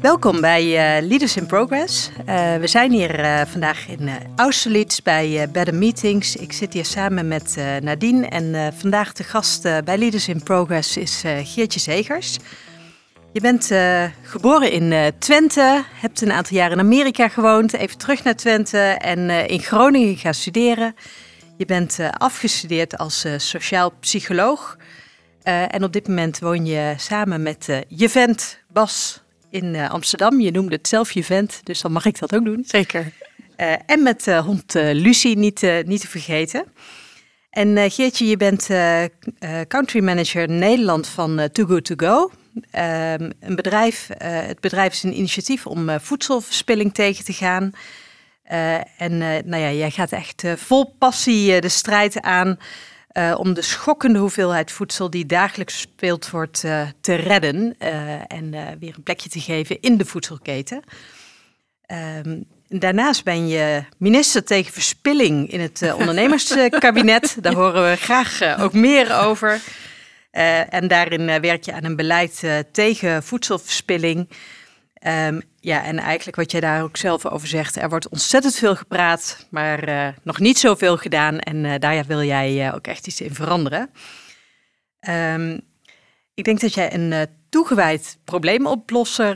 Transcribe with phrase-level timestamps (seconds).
[0.00, 2.10] Welkom bij eh, Leaders in Progress.
[2.26, 6.36] Eh, we zijn hier eh, vandaag in Austerlitz bij Better Meetings.
[6.36, 11.22] Ik zit hier samen met Nadine en vandaag de gast bij Leaders in Progress is
[11.42, 12.36] Geertje Zegers.
[13.32, 13.70] Je bent
[14.22, 19.30] geboren in Twente, hebt een aantal jaar in Amerika gewoond, even terug naar Twente en
[19.48, 20.94] in Groningen gaan studeren.
[21.56, 24.76] Je bent afgestudeerd als sociaal psycholoog.
[25.42, 30.40] En op dit moment woon je samen met je vent Bas in eh, Amsterdam.
[30.40, 32.64] Je noemde het zelf je vent, dus dan mag ik dat ook doen.
[32.66, 33.12] Zeker.
[33.56, 36.64] Eh, en met eh, hond Lucie niet, niet te vergeten.
[37.50, 38.68] En Geertje, je bent
[39.68, 42.30] country manager Nederland van Too Good To Go.
[42.70, 47.70] Ehm, een bedrijf, het bedrijf is een initiatief om voedselverspilling tegen te gaan.
[48.96, 52.58] En nou ja, jij gaat echt vol passie de strijd aan
[53.08, 58.50] eh, om de schokkende hoeveelheid voedsel die dagelijks verspeeld wordt eh, te redden eh, en
[58.78, 60.82] weer een plekje te geven in de voedselketen.
[61.86, 67.36] Ehm, daarnaast ben je minister tegen verspilling in het ondernemerskabinet.
[67.40, 69.60] Daar horen we graag ook meer over.
[70.70, 74.28] En daarin werk je aan een beleid tegen voedselverspilling.
[74.98, 78.76] Ehm, ja, en eigenlijk wat jij daar ook zelf over zegt, er wordt ontzettend veel
[78.76, 81.38] gepraat, maar eh, nog niet zoveel gedaan.
[81.38, 83.90] En eh, daar wil jij eh, ook echt iets in veranderen.
[85.00, 85.58] Ehm,
[86.34, 89.34] ik denk dat jij een toegewijd probleemoplosser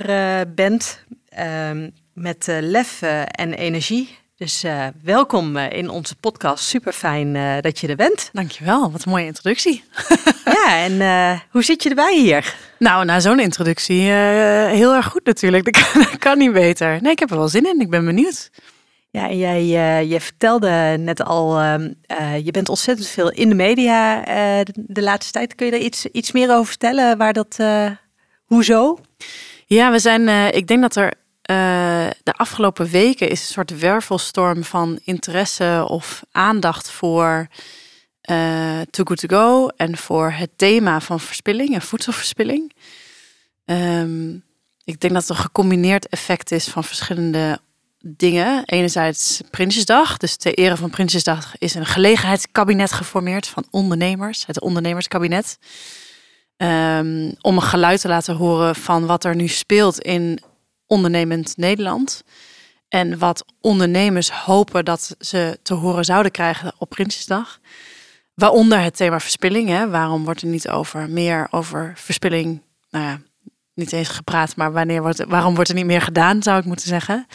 [0.55, 4.19] bent ehm, met lef en energie.
[4.43, 6.65] Dus eh, welkom eh, in onze podcast.
[6.65, 8.31] Super fijn eh, dat je er bent.
[8.33, 9.85] Dankjewel, wat een mooie introductie.
[10.57, 10.93] ja, en
[11.51, 12.55] hoe zit je erbij hier?
[12.79, 15.65] Nou, na zo'n introductie heel erg goed natuurlijk.
[15.73, 16.99] Dat kan, dat kan niet beter.
[17.03, 17.81] Nee, ik heb er wel zin in.
[17.81, 18.51] Ik ben benieuwd.
[19.11, 19.67] Ja, en jij
[20.07, 21.75] je vertelde net al, uh,
[22.45, 24.23] je bent ontzettend veel in de media
[24.65, 25.55] de, de, laatste tijd.
[25.55, 27.19] Kun je daar iets, iets meer over vertellen?
[27.19, 27.59] Waar dat,
[28.45, 28.99] hoezo?
[29.67, 31.13] Ja, we zijn, ik denk dat er
[32.23, 37.49] de afgelopen weken is een soort wervelstorm van interesse of aandacht voor
[38.91, 42.73] Too Good To Go en voor het thema van verspilling en voedselverspilling.
[43.65, 44.45] Um,
[44.85, 47.61] ik denk dat het een gecombineerd effect is van verschillende
[47.99, 48.65] dingen.
[48.65, 50.17] Enerzijds Prinsjesdag.
[50.17, 54.47] Dus ter ere van Prinsjesdag is een gelegenheidskabinet geformeerd van ondernemers.
[54.47, 55.59] Het ondernemerskabinet.
[56.57, 60.41] Um, om een geluid te laten horen van wat er nu speelt in
[60.93, 62.23] ondernemend Nederland.
[62.89, 67.61] En wat ondernemers hopen dat ze te horen zouden krijgen op Prinsjesdag.
[68.35, 69.69] Waaronder het thema verspilling.
[69.69, 69.89] Hè?
[69.89, 72.63] Waarom wordt er niet over meer over verspilling?
[72.91, 73.21] Nou ja,
[73.75, 76.87] niet eens gepraat, maar wanneer wordt, waarom wordt er niet meer gedaan, zou ik moeten
[76.87, 77.27] zeggen.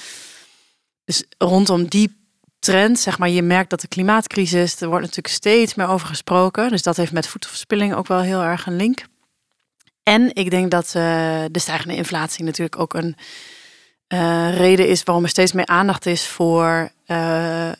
[1.06, 2.16] Dus rondom die
[2.60, 6.70] trend, zeg maar, je merkt dat de klimaatcrisis, er wordt natuurlijk steeds meer over gesproken.
[6.70, 9.06] Dus dat heeft met voedselverspilling ook wel heel erg een link.
[10.08, 10.94] En ik denk dat uh,
[11.52, 13.16] de stijgende inflatie natuurlijk ook een
[14.14, 17.72] uh, reden is waarom er steeds meer aandacht is voor uh,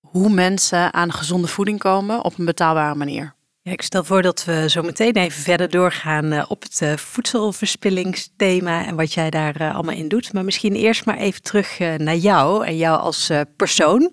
[0.00, 3.34] hoe mensen aan gezonde voeding komen op een betaalbare manier.
[3.62, 8.96] Ja, ik stel voor dat we zo meteen even verder doorgaan op het voedselverspillingsthema en
[8.96, 10.32] wat jij daar allemaal in doet.
[10.32, 14.12] Maar misschien eerst maar even terug naar jou en jou als persoon.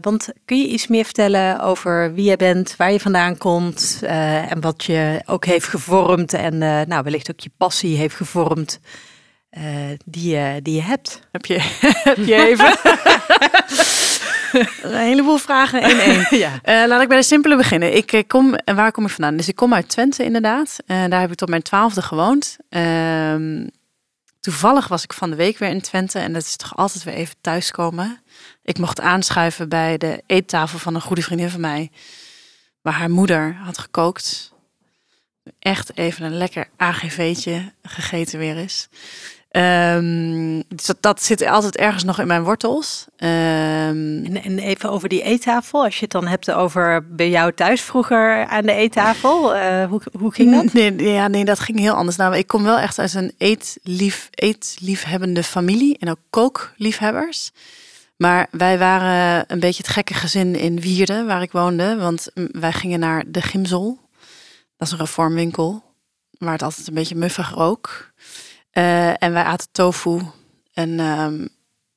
[0.00, 4.00] Want kun je iets meer vertellen over wie je bent, waar je vandaan komt
[4.48, 8.80] en wat je ook heeft gevormd en nou, wellicht ook je passie heeft gevormd
[10.04, 11.20] die, je, die je hebt?
[11.32, 11.58] Heb je,
[12.08, 12.76] heb je even?
[14.82, 16.26] een heleboel vragen in één.
[16.44, 16.52] ja.
[16.64, 17.96] uh, laat ik bij de simpele beginnen.
[17.96, 19.36] Ik kom, en waar kom ik vandaan?
[19.36, 20.78] Dus ik kom uit Twente inderdaad.
[20.86, 22.56] Uh, daar heb ik tot mijn twaalfde gewoond.
[22.68, 23.66] Ehm,
[24.40, 26.18] toevallig was ik van de week weer in Twente.
[26.18, 28.20] En dat is toch altijd weer even thuiskomen.
[28.64, 31.90] Ik mocht aanschuiven bij de eettafel van een goede vriendin van mij.
[32.80, 34.52] Waar haar moeder had gekookt.
[35.58, 38.88] echt even een lekker AGV'tje gegeten weer is.
[39.50, 43.06] Ehm, dus dat, dat zit altijd ergens nog in mijn wortels.
[43.16, 45.84] Ehm, En, en even over die eettafel.
[45.84, 49.54] Als je het dan hebt over bij jou thuis vroeger aan de eettafel.
[49.54, 50.72] eh, hoe, hoe ging dat?
[50.72, 52.16] Nee, nee, ja, nee, dat ging heel anders.
[52.16, 57.50] Nou, ik kom wel echt uit een eetlief, eetliefhebbende familie en ook kookliefhebbers.
[58.22, 61.96] Maar wij waren een beetje het gekke gezin in Wierden, waar ik woonde.
[61.96, 63.98] Want mm, wij gingen naar de Gimsel.
[64.76, 65.82] Dat is een reformwinkel,
[66.38, 68.12] waar het altijd een beetje muffig rook.
[68.70, 70.20] Eh, en wij aten tofu.
[70.74, 71.46] En ehm,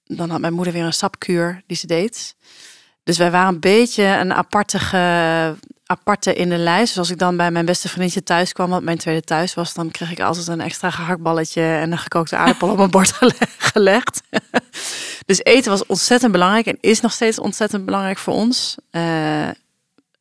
[0.04, 2.36] dan had mijn moeder weer een sapkuur die ze deed.
[3.04, 5.56] Dus wij waren een beetje een aparte, ge-
[5.86, 6.88] aparte in de lijst.
[6.88, 9.74] Dus als ik dan bij mijn beste vriendje thuis kwam, wat mijn tweede thuis was,
[9.74, 13.34] dan kreeg ik altijd een extra gehaktballetje en een gekookte aardappel op mijn bord gele-
[13.72, 14.22] gelegd.
[15.26, 18.76] Dus eten was ontzettend belangrijk en is nog steeds ontzettend belangrijk voor ons.
[18.90, 19.50] Eh,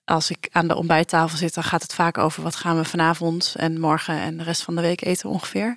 [0.05, 3.55] als ik aan de ontbijttafel zit, dan gaat het vaak over wat gaan we vanavond
[3.57, 5.77] en morgen en de rest van de week eten ongeveer.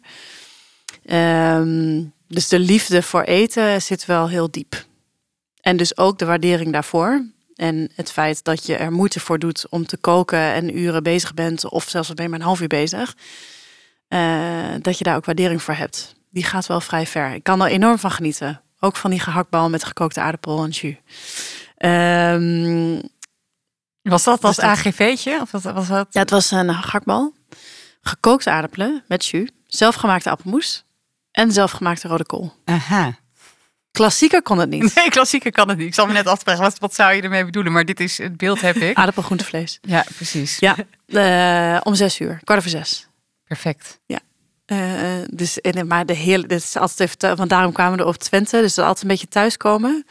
[1.06, 4.86] Ehm, dus de liefde voor eten zit wel heel diep.
[5.62, 7.26] En dus ook de waardering daarvoor.
[7.56, 11.34] En het feit dat je er moeite voor doet om te koken en uren bezig
[11.34, 13.16] bent, of zelfs ben je maar een half uur bezig,
[14.08, 16.16] eh, dat je daar ook waardering voor hebt.
[16.30, 17.34] Die gaat wel vrij ver.
[17.34, 18.62] Ik kan er enorm van genieten.
[18.80, 20.96] Ook van die gehaktbal met gekookte aardappel en jus.
[21.78, 23.02] Ehm,
[24.02, 25.40] Was dat als AGV'tje?
[25.42, 26.08] Of was dat, was dat?
[26.12, 27.34] ja, het was een gehaktbal,
[28.02, 30.86] gekookte aardappelen met jus, zelfgemaakte appelmoes
[31.32, 32.54] en zelfgemaakte rode kool.
[32.66, 33.18] Aha.
[33.92, 34.94] Klassieker kon het niet.
[34.96, 35.88] Nee, klassieker kan het niet.
[35.88, 37.72] Ik zal me net afvragen, wat, wat zou je ermee bedoelen?
[37.72, 38.98] Maar dit is, het beeld heb ik.
[38.98, 39.80] Aardappel, groente, vlees.
[39.82, 40.60] Ja, precies.
[40.60, 40.76] Ja,
[41.06, 43.08] eh, om zes uur, kwart over zes.
[43.44, 44.00] Perfect.
[44.68, 48.62] Eh, dus, en, maar de hele, is altijd even, want daarom kwamen we op Twente,
[48.62, 50.06] dus dat altijd een beetje thuiskomen.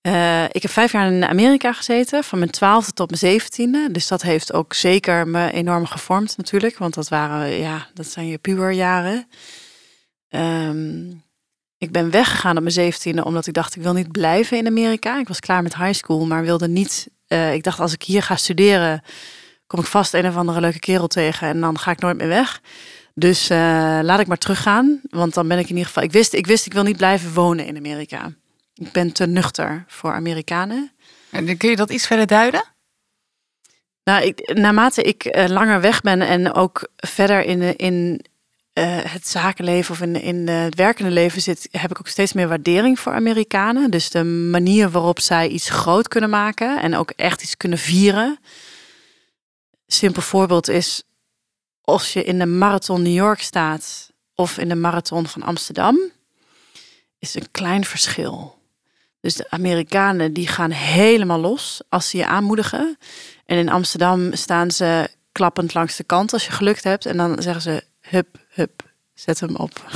[0.00, 3.88] Eh ik heb vijf jaar in Amerika gezeten, van mijn twaalfde tot mijn zeventiende.
[3.92, 8.26] Dus dat heeft ook zeker me enorm gevormd natuurlijk, want dat waren, ja, dat zijn
[8.26, 9.28] je puberjaren.
[10.28, 11.26] Ehm
[11.78, 15.18] ik ben weggegaan op mijn zeventiende, omdat ik dacht, ik wil niet blijven in Amerika.
[15.18, 18.22] Ik was klaar met high school, maar wilde niet, eh, ik dacht als ik hier
[18.22, 19.02] ga studeren,
[19.66, 22.28] kom ik vast een of andere leuke kerel tegen en dan ga ik nooit meer
[22.28, 22.60] weg.
[23.18, 23.58] Dus eh,
[24.02, 25.00] laat ik maar teruggaan.
[25.10, 26.02] Want dan ben ik in ieder geval.
[26.02, 28.32] Ik wist, ik wist, ik wil niet blijven wonen in Amerika.
[28.74, 30.92] Ik ben te nuchter voor Amerikanen.
[31.30, 32.64] En kun je dat iets verder duiden?
[34.04, 38.24] Nou, ik, naarmate ik eh, langer weg ben en ook verder in, in
[38.72, 42.48] eh, het zakenleven of in, in het werkende leven zit, heb ik ook steeds meer
[42.48, 43.90] waardering voor Amerikanen.
[43.90, 48.38] Dus de manier waarop zij iets groot kunnen maken en ook echt iets kunnen vieren.
[49.86, 51.02] Simpel voorbeeld is
[51.88, 55.98] als je in de marathon New York staat of in de marathon van Amsterdam,
[57.18, 58.58] is een klein verschil.
[59.20, 62.98] Dus de Amerikanen die gaan helemaal los als ze je aanmoedigen.
[63.46, 67.06] En in Amsterdam staan ze klappend langs de kant als je gelukt hebt.
[67.06, 68.82] En dan zeggen ze, hup, hup,
[69.14, 69.72] zet hem op.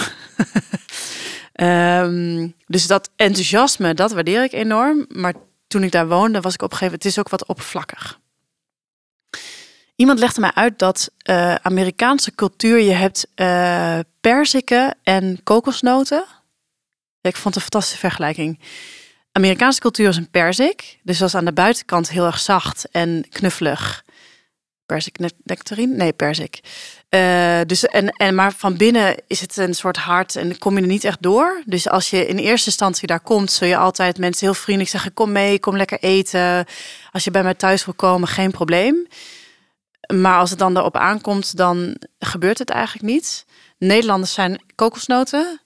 [1.52, 5.04] Ehm, dus dat enthousiasme, dat waardeer ik enorm.
[5.08, 5.34] Maar
[5.66, 8.20] toen ik daar woonde, was ik op een gegeven moment, het is ook wat oppervlakkig.
[9.96, 16.24] Iemand legde mij uit dat eh, Amerikaanse cultuur, je hebt eh perziken en kokosnoten.
[17.20, 18.60] Ik vond het een fantastische vergelijking.
[19.32, 20.98] Amerikaanse cultuur is een perzik.
[21.02, 24.04] Dus dat is aan de buitenkant heel erg zacht en knuffelig.
[24.86, 25.96] Perzik ne- nectarine?
[25.96, 26.60] Nee, perzik.
[27.08, 30.82] Eh, dus, en, en, maar van binnen is het een soort hart en kom je
[30.82, 31.62] er niet echt door.
[31.66, 35.14] Dus als je in eerste instantie daar komt, zul je altijd mensen heel vriendelijk zeggen:
[35.14, 36.66] Kom mee, kom lekker eten.
[37.12, 39.06] Als je bij mij thuis wil komen, geen probleem.
[40.06, 43.44] Maar als het dan erop aankomt, dan gebeurt het eigenlijk niet.
[43.78, 45.60] Nederlanders zijn kokosnoten.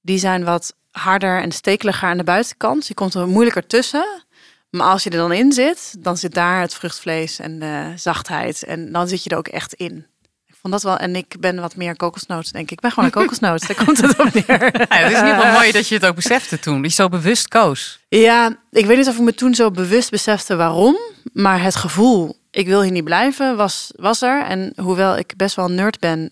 [0.00, 2.86] Die zijn wat harder en stekeliger aan de buitenkant.
[2.86, 4.24] Je komt er moeilijker tussen.
[4.70, 8.62] Maar als je er dan in zit, dan zit daar het vruchtvlees en de zachtheid.
[8.62, 10.06] En dan zit je er ook echt in.
[10.46, 10.96] Ik vond dat wel.
[10.96, 12.70] En ik ben wat meer kokosnoot, denk ik.
[12.70, 13.66] Ik ben gewoon een kokosnoot.
[13.66, 14.70] Daar komt het op neer.
[14.88, 16.82] Ja, het is in ieder geval mooi dat je het ook besefte toen.
[16.82, 18.00] Dat je zo bewust koos.
[18.08, 20.96] Ja, ik weet niet of ik me toen zo bewust besefte waarom.
[21.32, 24.42] Maar het gevoel, ik wil hier niet blijven, was, was er.
[24.44, 26.28] En hoewel ik best wel een nerd ben,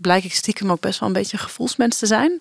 [0.00, 2.40] blijk ik stiekem ook best wel een beetje een gevoelsmens te zijn.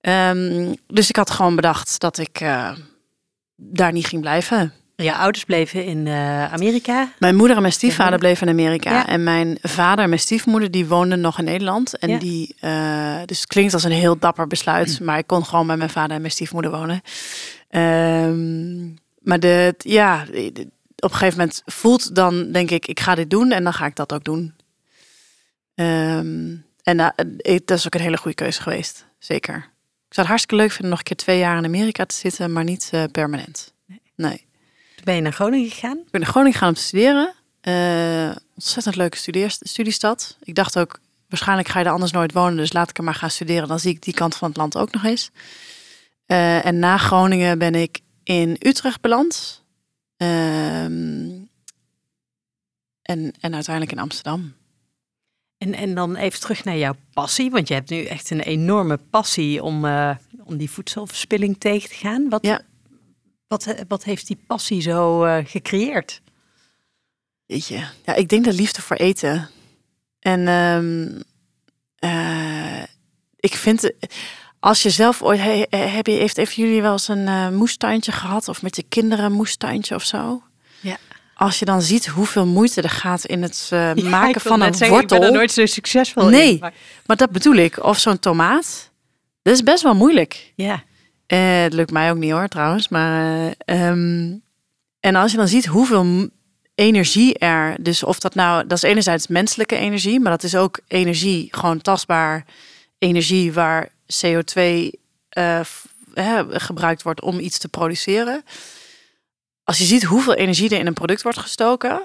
[0.00, 2.70] Ehm, dus ik had gewoon bedacht dat ik eh,
[3.56, 4.72] daar niet ging blijven.
[4.96, 7.12] Je ouders bleven in eh, Amerika.
[7.18, 8.90] Mijn moeder en mijn stiefvader bleven in Amerika.
[8.90, 9.06] Ja.
[9.06, 11.98] En mijn vader en mijn stiefmoeder die woonden nog in Nederland.
[11.98, 12.18] En Ja.
[12.18, 12.54] die,
[13.26, 15.00] dus het klinkt als een heel dapper besluit.
[15.00, 17.00] Maar ik kon gewoon bij mijn vader en mijn stiefmoeder wonen.
[17.68, 18.82] Ehm,
[19.20, 20.68] maar de, ja, de-
[21.02, 23.50] op een gegeven moment voelt dan, denk ik, ik ga dit doen.
[23.50, 24.54] En dan ga ik dat ook doen.
[25.74, 29.06] Ehm, en eh, dat is ook een hele goede keuze geweest.
[29.18, 29.56] Zeker.
[29.56, 32.52] Ik zou het hartstikke leuk vinden nog een keer twee jaar in Amerika te zitten.
[32.52, 33.72] Maar niet eh, permanent.
[34.16, 34.46] Nee.
[34.94, 35.98] Toen ben je naar Groningen gegaan.
[35.98, 37.34] Ik ben naar Groningen gaan om te studeren.
[37.60, 40.36] Eh, ontzettend leuke studeer, studiestad.
[40.42, 43.14] Ik dacht ook, waarschijnlijk ga je er anders nooit wonen, dus laat ik er maar
[43.14, 43.68] gaan studeren.
[43.68, 45.30] Dan zie ik die kant van het land ook nog eens.
[46.26, 49.61] En na Groningen ben ik in Utrecht beland.
[50.22, 51.30] Ehm,
[53.02, 54.54] en, en uiteindelijk in Amsterdam.
[55.58, 58.96] En, en dan even terug naar jouw passie, want je hebt nu echt een enorme
[58.96, 62.28] passie om, eh, om die voedselverspilling tegen te gaan.
[62.28, 62.60] Wat, Ja.
[63.46, 66.20] wat, eh, wat heeft die passie zo eh, gecreëerd?
[67.46, 69.48] Weet je, ja, ik denk de liefde voor eten.
[70.18, 71.20] En ehm,
[71.98, 72.82] eh,
[73.36, 73.92] ik vind,
[74.62, 77.48] als je zelf ooit, he- he- heb je, heeft even jullie wel eens een eh,
[77.48, 80.42] moestuintje gehad of met je kinderen een moestuintje of zo?
[80.80, 80.96] Ja.
[81.34, 84.88] Als je dan ziet hoeveel moeite er gaat in het eh, maken van een Ik
[84.88, 85.18] wortel.
[85.18, 86.52] ben er nooit zo succesvol Nee.
[86.52, 86.58] in.
[86.60, 86.72] maar-
[87.06, 87.84] Maar dat bedoel ik.
[87.84, 88.90] Of zo'n tomaat.
[89.42, 90.52] Dat is best wel moeilijk.
[90.56, 90.82] Ja,
[91.26, 92.88] Eh, het lukt mij ook niet hoor, trouwens.
[92.88, 94.32] Maar, eh, ehm,
[95.00, 96.28] en als je dan ziet hoeveel
[96.74, 97.76] energie er...
[97.80, 98.66] Dus of dat nou...
[98.66, 100.20] Dat is enerzijds menselijke energie.
[100.20, 102.44] Maar dat is ook energie, gewoon tastbaar
[102.98, 103.52] energie...
[103.52, 103.88] waar
[104.20, 104.90] CO2
[105.28, 108.44] eh, f- hè, gebruikt wordt om iets te produceren.
[109.64, 112.02] Als je ziet hoeveel energie er in een product wordt gestoken...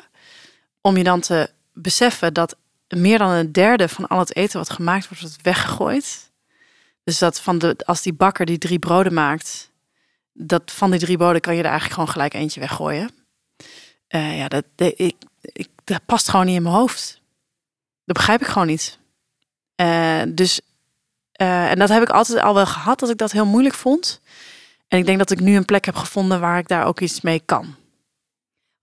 [0.81, 2.55] om je dan te beseffen dat
[2.87, 5.23] meer dan een derde van al het eten wat gemaakt wordt...
[5.23, 6.25] wordt weggegooid...
[7.07, 9.71] Dus dat van de, als die bakker die drie broden maakt,
[10.33, 13.09] dat van die drie broden kan je er eigenlijk gewoon gelijk eentje weggooien.
[14.07, 17.21] Eh, ja, dat, ik, ik, dat past gewoon niet in mijn hoofd.
[18.05, 18.99] Dat begrijp ik gewoon niet.
[19.75, 20.61] Eh, dus,
[21.37, 24.21] eh, en dat heb ik altijd al wel gehad, dat ik dat heel moeilijk vond.
[24.87, 27.21] En ik denk dat ik nu een plek heb gevonden waar ik daar ook iets
[27.21, 27.75] mee kan.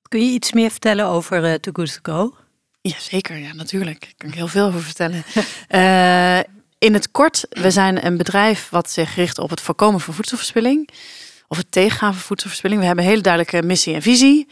[0.08, 2.34] kun je iets meer vertellen over eh Too Good To Go?
[2.80, 4.00] Jazeker, ja, natuurlijk.
[4.00, 5.25] Daar kan ik heel veel over vertellen.
[5.68, 6.38] Eh,
[6.78, 10.88] in het kort, we zijn een bedrijf wat zich richt op het voorkomen van voedselverspilling.
[11.49, 12.80] Of het tegengaan van voedselverspilling.
[12.80, 14.49] We hebben een hele duidelijke missie en visie.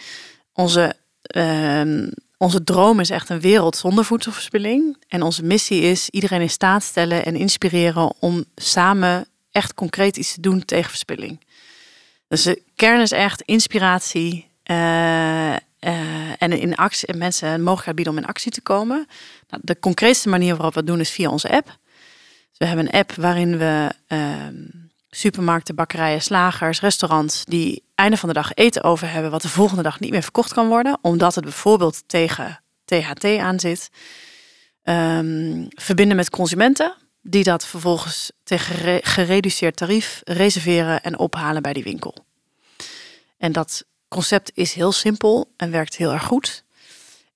[0.53, 2.09] Onze, ehm,
[2.43, 4.97] onze droom is echt een wereld zonder voedselverspilling.
[5.09, 10.35] En onze missie is iedereen in staat stellen en inspireren om samen echt concreet iets
[10.35, 11.41] te doen tegen verspilling.
[12.29, 15.59] Dus de kern is echt inspiratie, eh, eh,
[16.39, 19.07] en in actie en mensen een mogelijkheid bieden om in actie te komen.
[19.49, 21.67] Nou, de concreetste manier waarop we het doen is via onze app.
[21.67, 24.82] Dus we hebben een app waarin we ehm,
[25.15, 29.83] supermarkten, bakkerijen, slagers, restaurants die einde van de dag eten over hebben wat de volgende
[29.83, 33.91] dag niet meer verkocht kan worden, omdat het bijvoorbeeld tegen THT aan zit.
[34.83, 41.73] Ehm, verbinden met consumenten die dat vervolgens tegen gere- gereduceerd tarief reserveren en ophalen bij
[41.73, 42.17] die winkel.
[43.39, 46.65] En dat concept is heel simpel en werkt heel erg goed.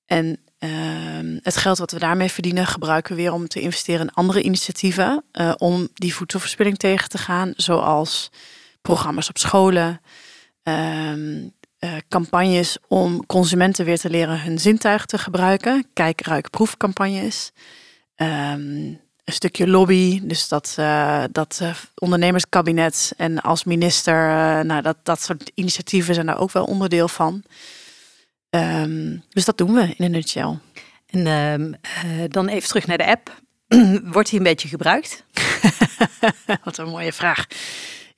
[0.07, 4.15] En ehm, het geld wat we daarmee verdienen gebruiken we weer om te investeren in
[4.15, 8.31] andere initiatieven eh, om die voedselverspilling tegen te gaan, zoals
[8.83, 10.01] programma's op scholen,
[10.63, 11.49] ehm,
[11.79, 17.53] eh, campagnes om consumenten weer te leren hun zintuigen te gebruiken, kijk, ruik, proefcampagnes.
[18.15, 18.95] Ehm,
[19.25, 21.63] een stukje lobby, dus dat, eh, dat
[21.95, 24.15] ondernemerskabinet en als minister,
[24.65, 27.45] nou, dat, dat soort initiatieven zijn daar ook wel onderdeel van.
[28.57, 30.59] Ehm, dus dat doen we in een nutshell.
[31.07, 33.41] En ehm, eh, dan even terug naar de app.
[34.13, 35.25] Wordt die een beetje gebruikt?
[36.65, 37.47] Wat een mooie vraag.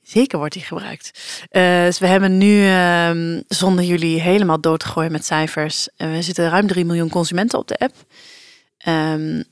[0.01, 1.11] Zeker wordt die gebruikt.
[1.49, 6.11] Eh, dus we hebben nu, ehm, zonder jullie helemaal dood te gooien met cijfers, eh,
[6.11, 7.95] we zitten ruim 3 miljoen consumenten op de app.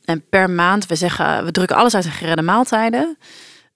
[0.06, 3.18] En per maand, we zeggen, we drukken alles uit in geredde maaltijden.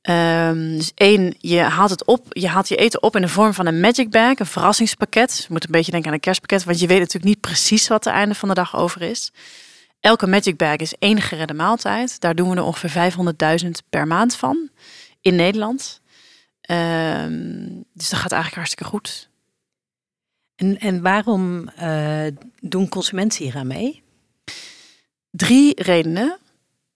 [0.01, 3.53] Ehm, dus één, je haalt het op, je haalt je eten op in de vorm
[3.53, 5.38] van een magic bag, een verrassingspakket.
[5.38, 8.03] Je moet een beetje denken aan een kerstpakket, want je weet natuurlijk niet precies wat
[8.03, 9.31] het einde van de dag over is.
[10.00, 12.20] Elke magic bag is één geredde maaltijd.
[12.20, 13.13] Daar doen we er ongeveer
[13.63, 14.70] 500.000 per maand van
[15.22, 16.01] in Nederland.
[16.62, 19.29] Ehm, dus dat gaat eigenlijk hartstikke goed.
[20.55, 22.25] En, en waarom eh,
[22.60, 24.03] doen consumenten hier aan mee?
[25.31, 26.38] Drie redenen.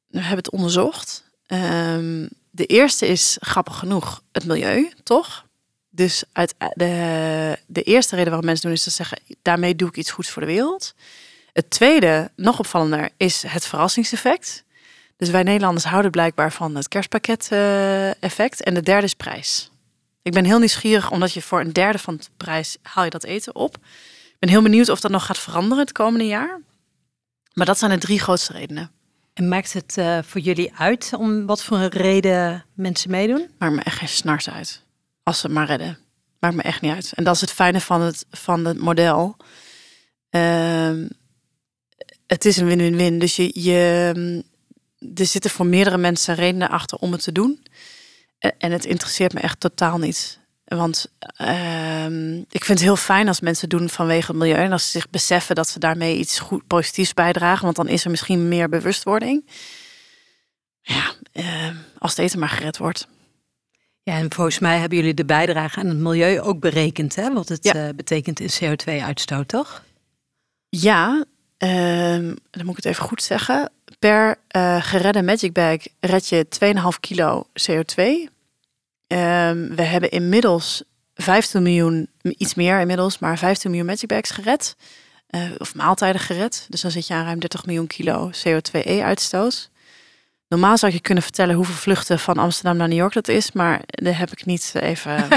[0.07, 1.29] We hebben het onderzocht.
[1.45, 5.45] Ehm, de eerste is grappig genoeg het milieu, toch?
[5.89, 9.97] Dus uit de, de eerste reden waarom mensen doen is te zeggen, daarmee doe ik
[9.97, 10.93] iets goeds voor de wereld.
[11.53, 14.63] Het tweede, nog opvallender, is het verrassingseffect.
[15.17, 18.09] Dus wij Nederlanders houden blijkbaar van het kerstpakket eh.
[18.59, 19.71] En de derde is prijs.
[20.21, 23.23] Ik ben heel nieuwsgierig, omdat je voor een derde van de prijs haal je dat
[23.23, 23.75] eten op.
[23.75, 26.61] Ik ben heel benieuwd of dat nog gaat veranderen het komende jaar.
[27.53, 28.91] Maar dat zijn de drie grootste redenen.
[29.35, 33.49] En maakt het eh, voor jullie uit om wat voor een reden mensen meedoen?
[33.57, 34.83] Maakt me echt geen snars uit.
[35.23, 35.97] Als ze het maar redden.
[36.39, 37.11] Maakt me echt niet uit.
[37.15, 39.37] En dat is het fijne van het, van het model.
[40.29, 41.07] Ehm,
[42.27, 43.19] het is een win-win-win.
[43.19, 44.43] Dus je, je,
[45.15, 47.65] er zitten voor meerdere mensen redenen achter om het te doen.
[48.39, 53.27] En, en het interesseert me echt totaal niet Want ehm, ik vind het heel fijn
[53.27, 54.55] als mensen doen vanwege het milieu.
[54.57, 57.63] En als ze zich beseffen dat ze daarmee iets goed positiefs bijdragen.
[57.63, 59.45] Want dan is er misschien meer bewustwording.
[60.81, 63.07] Ja, ehm, als het eten maar gered wordt.
[64.03, 67.33] Ja, en volgens mij hebben jullie de bijdrage aan het milieu ook berekend, hè?
[67.33, 67.73] Wat het Ja.
[67.73, 69.83] eh, betekent in CO2-uitstoot, toch?
[70.69, 71.25] Ja,
[71.57, 73.71] ehm, dan moet ik het even goed zeggen.
[73.99, 78.29] Per eh, geredde Magic Bag red je 2,5 kilo CO2.
[79.07, 80.83] Ehm, we hebben inmiddels
[81.15, 84.75] 15 miljoen, iets meer inmiddels, maar 15 miljoen Magic Bags gered.
[85.27, 86.65] Eh, of maaltijden gered.
[86.69, 89.69] Dus dan zit je aan ruim 30 miljoen kilo CO2-uitstoot.
[90.47, 93.51] Normaal zou ik je kunnen vertellen hoeveel vluchten van Amsterdam naar New York dat is,
[93.51, 95.27] maar dat heb ik niet even,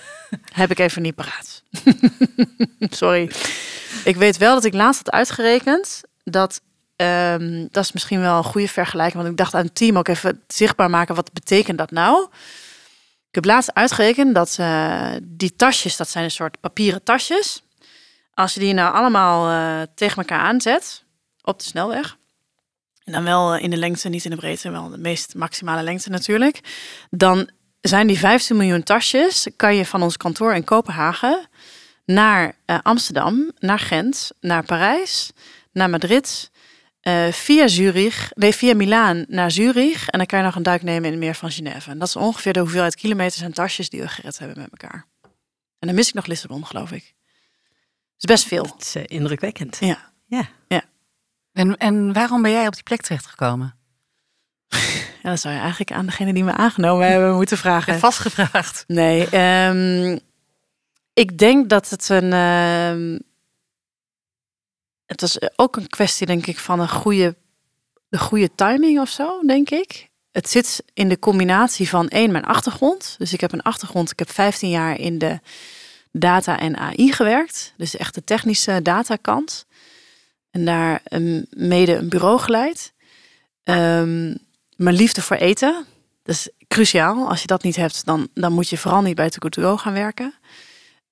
[0.52, 1.62] heb ik even niet paraat.
[3.02, 3.30] Sorry.
[4.04, 6.60] Ik weet wel dat ik laatst had uitgerekend dat
[6.96, 10.08] ehm, dat is misschien wel een goede vergelijking, want ik dacht aan het team ook
[10.08, 12.28] even zichtbaar maken wat betekent dat nou.
[13.28, 17.62] Ik heb laatst uitgerekend dat eh, die tasjes, dat zijn een soort papieren tasjes.
[18.34, 21.04] Als je die nou allemaal eh, tegen elkaar aanzet
[21.42, 22.16] op de snelweg,
[23.04, 26.10] en dan wel in de lengte, niet in de breedte, wel de meest maximale lengte
[26.10, 26.60] natuurlijk,
[27.10, 31.48] dan zijn die 15 miljoen tasjes, kan je van ons kantoor in Kopenhagen
[32.04, 35.30] naar eh, Amsterdam, naar Gent, naar Parijs,
[35.72, 36.50] naar Madrid,
[37.00, 40.08] eh, via Zurich, nee, via Milaan naar Zurich.
[40.08, 41.90] En dan kan je nog een duik nemen in het meer van Genève.
[41.90, 45.06] En dat is ongeveer de hoeveelheid kilometers en tasjes die we gered hebben met elkaar.
[45.78, 47.14] En dan mis ik nog Lissabon, geloof ik.
[48.16, 48.62] Dat is best veel.
[48.64, 49.76] Het is eh, indrukwekkend.
[49.80, 50.06] Ja.
[51.52, 53.74] En, en waarom ben jij op die plek terechtgekomen?
[55.22, 57.92] ja, dat zou je eigenlijk aan degene die me aangenomen hebben moeten Ik vragen.
[57.92, 58.84] heb vastgevraagd.
[58.86, 60.18] Nee, ehm,
[61.12, 62.32] ik denk dat het een.
[62.32, 63.18] ehm,
[65.08, 67.36] het was ook een kwestie, denk ik, van een goede,
[68.08, 70.08] de goede timing of zo, denk ik.
[70.32, 73.14] Het zit in de combinatie van één, mijn achtergrond.
[73.18, 75.40] Dus ik heb een achtergrond, ik heb 15 jaar in de
[76.12, 77.74] data en AI gewerkt.
[77.76, 79.66] Dus echt de technische datakant.
[80.50, 82.92] En daar um, mede een bureau geleid.
[83.64, 84.34] Ehm,
[84.76, 85.86] mijn liefde voor eten.
[86.22, 87.28] Dat is cruciaal.
[87.28, 89.92] Als je dat niet hebt, dan, dan moet je vooral niet bij To Go gaan
[89.92, 90.34] werken.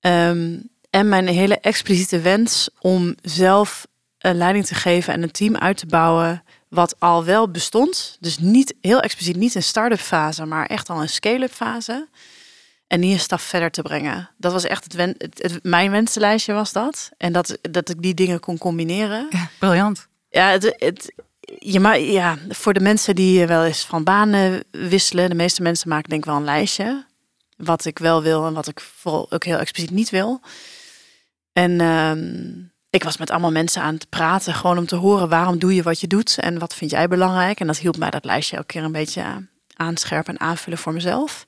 [0.01, 0.59] Ehm,
[0.97, 3.87] en mijn hele expliciete wens om zelf
[4.19, 8.17] een leiding te geven en een team uit te bouwen wat al wel bestond.
[8.21, 12.09] Dus niet heel expliciet niet een start-up fase, maar echt al een scale-up fase.
[12.87, 14.31] En die een stap verder te brengen.
[14.37, 17.11] Dat was echt het, wen, het, het- mijn wensenlijstje was dat.
[17.19, 19.27] En dat, dat ik die dingen kon combineren.
[19.31, 20.07] Ja, briljant.
[20.31, 21.13] Ja, het, het,
[21.59, 25.89] je ma ja, voor de mensen die wel eens van banen wisselen, de meeste mensen
[25.89, 27.05] maken denk ik wel een lijstje.
[27.57, 30.41] Wat ik wel wil en wat ik vooral ook heel expliciet niet wil.
[31.57, 32.49] En ehm,
[32.91, 35.83] ik was met allemaal mensen aan het praten, gewoon om te horen waarom doe je
[35.83, 37.61] wat je doet en wat vind jij belangrijk.
[37.61, 41.47] En dat hielp mij dat lijstje elke keer een beetje aanscherpen en aanvullen voor mezelf.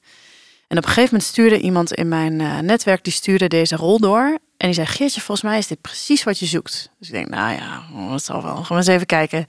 [0.69, 3.99] En op een gegeven moment stuurde iemand in mijn eh, netwerk, die stuurde deze rol
[3.99, 4.39] door.
[4.57, 6.91] En die zei, Geertje, volgens mij is dit precies wat je zoekt.
[6.99, 8.65] Dus ik denk, nou ja, dat zal wel.
[8.65, 9.47] Gaan eens even kijken.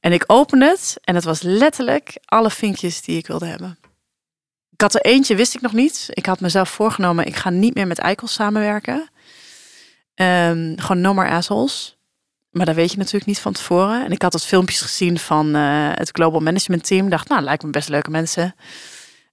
[0.00, 3.78] En ik open het en het was letterlijk alle vinkjes die ik wilde hebben.
[4.70, 6.06] Ik had er eentje, wist ik nog niet.
[6.08, 9.10] Ik had mezelf voorgenomen, ik ga niet meer met eikels samenwerken.
[10.20, 11.98] Ehm, gewoon no more assholes.
[12.50, 14.04] Maar dat weet je natuurlijk niet van tevoren.
[14.04, 17.08] En ik had wat filmpjes gezien van eh, het Global Management Team.
[17.08, 18.54] Dacht, nou, lijkt me best leuke mensen.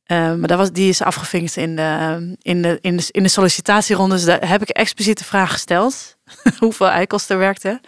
[0.08, 3.30] Uh, maar dat was, die is afgevinkt in de, in de, in de, in de
[3.30, 4.16] sollicitatieronde.
[4.16, 6.18] Dus daar heb ik expliciet de vraag gesteld.
[6.60, 7.82] hoeveel eikels er werkten.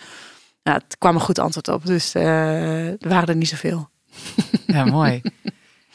[0.64, 1.86] Nou, het kwam een goed antwoord op.
[1.86, 3.90] Dus uh, er waren er niet zoveel.
[4.68, 5.22] Ja, mooi.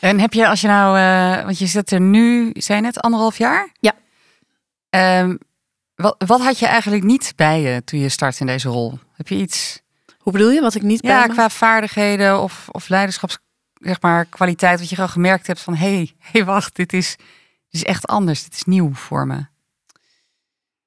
[0.01, 3.39] en heb je, als je nou, uh, want je zit er nu, zijn net anderhalf
[3.39, 3.73] jaar?
[3.81, 3.95] Ja.
[5.21, 5.39] Um,
[5.95, 8.99] wat, wat had je eigenlijk niet bij je toen je start in deze rol?
[9.13, 9.83] Heb je iets?
[10.19, 10.61] Hoe bedoel je?
[10.61, 13.39] Wat ik niet ja, bij qua vaardigheden of, of leiderschaps
[13.75, 17.17] zeg maar, kwaliteit, wat je al gemerkt hebt van hé, hey, hey, wacht, dit is,
[17.17, 17.27] dit
[17.71, 19.47] is echt anders, dit is nieuw voor me?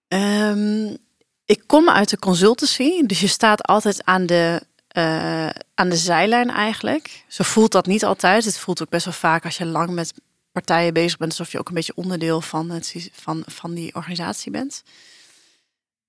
[0.07, 0.97] Um,
[1.45, 4.61] ik kom uit de consultancy, dus je staat altijd aan de,
[4.97, 7.23] uh, aan de zijlijn eigenlijk.
[7.27, 8.45] Zo voelt dat niet altijd.
[8.45, 10.13] Het voelt ook best wel vaak als je lang met
[10.61, 14.51] partijen bezig bent, alsof je ook een beetje onderdeel van, het, van, van die organisatie
[14.51, 14.83] bent.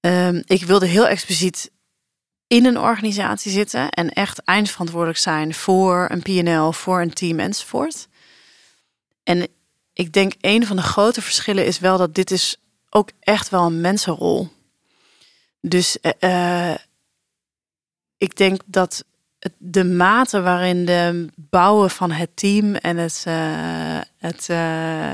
[0.01, 1.71] Um, ik wilde heel expliciet
[2.47, 8.09] in een organisatie zitten en echt eindverantwoordelijk zijn voor een PNL, voor een team enzovoort.
[9.23, 9.49] En
[9.93, 12.57] ik denk een van de grote verschillen is wel dat dit is
[12.91, 14.49] ook echt wel een mensenrol.
[15.61, 16.75] Dus uh,
[18.17, 19.05] ik denk dat
[19.59, 25.13] de mate waarin de bouwen van het team en het, uh, het uh,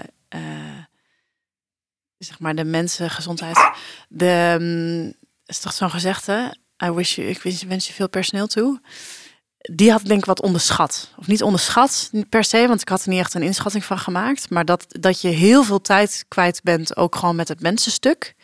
[2.19, 3.71] zeg maar de mensengezondheid,
[4.09, 5.15] de um,
[5.47, 6.57] is toch zo'n gezegde?
[6.85, 8.81] I wish you, ik wens, je veel personeel toe.
[9.59, 11.13] die had denk ik wat onderschat.
[11.17, 14.51] Of niet onderschat per se, want ik had er niet echt een inschatting van gemaakt.
[14.51, 18.35] Maar dat, dat je heel veel tijd kwijt bent, ook gewoon met het mensenstuk.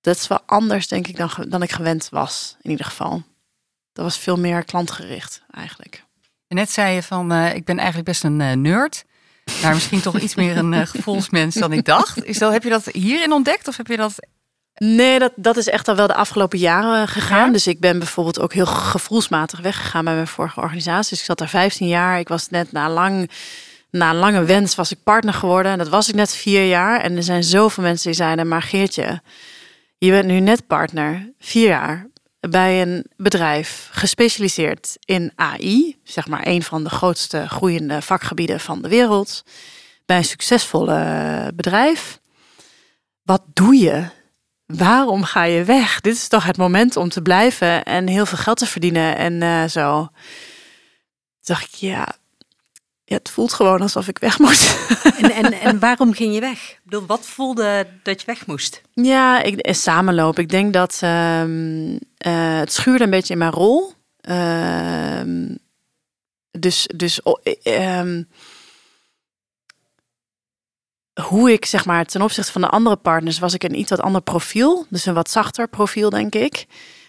[0.00, 3.22] Dat is wel anders, denk ik, dan, dan ik gewend was, in ieder geval.
[3.94, 6.04] Dat was veel meer klantgericht, eigenlijk.
[6.48, 9.04] En net zei je van, uh, ik ben eigenlijk best een uh, nerd.
[9.62, 12.24] Maar misschien toch iets meer een uh, gevoelsmens dan ik dacht.
[12.24, 14.18] Is dat, heb je dat hierin ontdekt of heb je dat
[14.76, 17.52] Nee, dat, dat is echt al wel de afgelopen jaren gegaan.
[17.52, 21.10] Dus ik ben bijvoorbeeld ook heel gevoelsmatig weggegaan bij mijn vorige organisatie.
[21.10, 22.18] Dus ik zat daar 15 jaar.
[22.18, 23.30] Ik was net na lang,
[23.90, 25.72] na een lange wens was ik partner geworden.
[25.72, 27.00] En dat was ik net vier jaar.
[27.00, 29.22] En er zijn zoveel mensen die zeiden, maar Geertje,
[29.98, 32.06] je bent nu net partner, vier jaar,
[32.50, 35.96] bij een bedrijf gespecialiseerd in AI.
[36.04, 39.44] Zeg maar een van de grootste groeiende vakgebieden van de wereld.
[40.06, 42.20] Bij een succesvolle bedrijf.
[43.22, 44.08] Wat doe je?
[44.66, 46.00] waarom ga je weg?
[46.00, 49.32] Dit is toch het moment om te blijven en heel veel geld te verdienen en
[49.32, 50.08] uh, zo.
[51.42, 52.16] Dacht ik, ja,
[53.04, 54.72] ja, het voelt gewoon alsof ik weg moest.
[55.22, 56.70] En, en, en waarom ging je weg?
[56.70, 58.82] Ik bedoel, wat voelde dat je weg moest?
[58.92, 60.38] Ja, ik, eh, samenloop.
[60.38, 61.98] Ik denk dat um, uh,
[62.58, 63.92] het schuurde een beetje in mijn rol.
[64.28, 65.20] Uh,
[66.50, 67.20] dus dus
[67.62, 68.28] um,
[71.20, 74.00] hoe ik zeg maar ten opzichte van de andere partners was ik een iets wat
[74.00, 74.86] ander profiel.
[74.88, 76.66] Dus een wat zachter profiel, denk ik.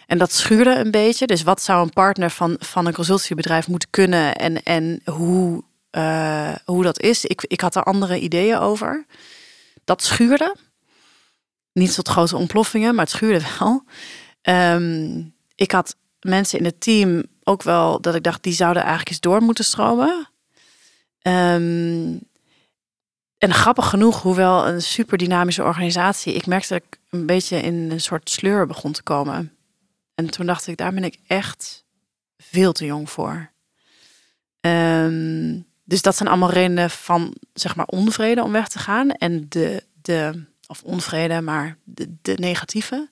[0.08, 1.28] En dat schuurde een beetje.
[1.28, 5.64] Dus wat zou een partner van, van een consultiebedrijf moeten kunnen en, en hoe,
[5.98, 7.26] uh, hoe dat is.
[7.26, 9.06] Ik, ik had er andere ideeën over.
[9.84, 10.56] Dat schuurde.
[11.74, 13.84] Niet tot grote ontploffingen, maar het schuurde wel.
[14.42, 19.12] Um, ik had mensen in het team ook wel dat ik dacht, die zouden eigenlijk
[19.12, 20.30] eens door moeten stromen.
[21.22, 22.20] Um,
[23.38, 27.92] en grappig genoeg, hoewel een super dynamische organisatie, ik merkte dat ik een beetje in
[27.92, 29.56] een soort sleur begon te komen.
[30.16, 31.86] En toen dacht ik, daar ben ik echt
[32.38, 33.52] veel te jong voor.
[34.62, 39.10] Um, dus dat zijn allemaal redenen van, zeg maar, onvrede om weg te gaan.
[39.12, 43.10] En de, de of onvrede, maar de, de negatieve.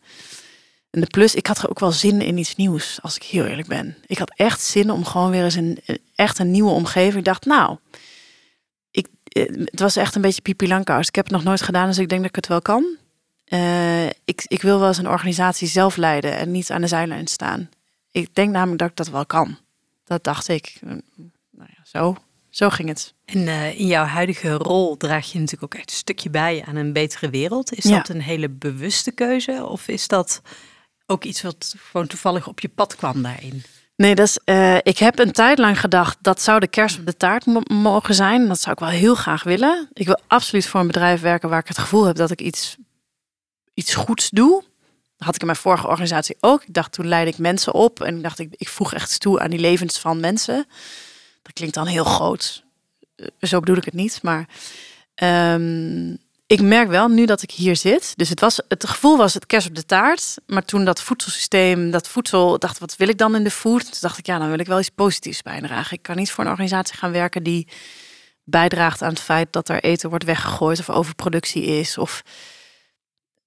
[0.90, 3.46] En de plus, ik had er ook wel zin in iets nieuws, als ik heel
[3.46, 3.98] eerlijk ben.
[4.06, 5.80] Ik had echt zin om gewoon weer eens een,
[6.16, 7.18] echt een nieuwe omgeving.
[7.18, 7.78] Ik dacht, nou,
[9.34, 11.08] eh, het was echt een beetje Pipi Langkous.
[11.08, 12.98] Ik heb het nog nooit gedaan, dus ik denk dat ik het wel kan.
[13.48, 17.28] Uh, ik, ik wil wel eens een organisatie zelf leiden en niet aan de zijlijn
[17.28, 17.70] staan.
[18.12, 19.58] Ik denk namelijk dat ik dat wel kan.
[20.04, 20.80] Dat dacht ik.
[20.82, 22.18] Nou ja, zo,
[22.56, 23.14] zo ging het.
[23.26, 26.76] En uh, in jouw huidige rol draag je natuurlijk ook echt een stukje bij aan
[26.76, 27.74] een betere wereld.
[27.74, 30.42] Is dat een hele bewuste keuze of is dat
[31.06, 33.64] ook iets wat gewoon toevallig op je pad kwam daarin?
[33.96, 37.06] Nee, dat is, uh, ik heb een tijd lang gedacht dat zou de kerst op
[37.06, 38.48] de taart mogen zijn.
[38.48, 39.90] Dat zou ik wel heel graag willen.
[39.94, 42.78] Ik wil absoluut voor een bedrijf werken waar ik het gevoel heb dat ik iets,
[43.74, 44.64] iets goeds doe.
[45.18, 46.64] Dat had ik in mijn vorige organisatie ook.
[46.64, 49.40] Ik dacht toen leidde ik mensen op en ik dacht ik, ik voeg echt toe
[49.40, 50.66] aan die levens van mensen.
[51.44, 52.64] Dat klinkt dan heel groot.
[53.16, 54.48] Eh, zo bedoel ik het niet, maar
[55.56, 58.14] um, ik merk wel nu dat ik hier zit.
[58.16, 60.36] Dus het, was, het gevoel was het kerst op de taart.
[60.46, 63.82] Maar toen dat voedselsysteem, dat voedsel, dacht wat wil ik dan in de food?
[63.82, 65.98] Toen dacht ik, ja, dan wil ik wel iets positiefs bijdragen.
[65.98, 67.68] Ik kan niet voor een organisatie gaan werken die
[68.44, 72.24] bijdraagt aan het feit dat er eten wordt weggegooid of overproductie is of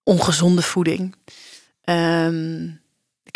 [0.02, 1.14] ongezonde voeding.
[1.84, 2.80] Um,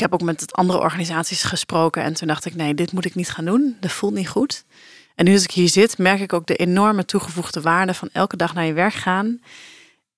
[0.01, 3.15] ik heb ook met andere organisaties gesproken en toen dacht ik, nee, dit moet ik
[3.15, 3.77] niet gaan doen.
[3.81, 4.65] Dat voelt niet goed.
[5.15, 8.37] En nu als ik hier zit, merk ik ook de enorme toegevoegde waarde van elke
[8.37, 9.41] dag naar je werk gaan.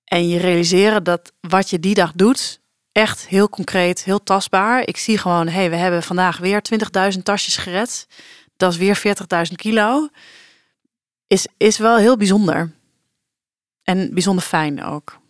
[0.05, 2.61] En je realiseren dat wat je die dag doet,
[2.93, 4.87] echt heel concreet, heel tastbaar.
[4.87, 6.63] Ik zie gewoon, hé, hey, we hebben vandaag weer
[7.15, 8.07] 20.000 tasjes gered.
[8.57, 9.03] Dat is weer
[9.49, 10.09] 40.000 kilo.
[11.27, 12.73] Is, is wel heel bijzonder.
[13.83, 15.21] En bijzonder fijn ook.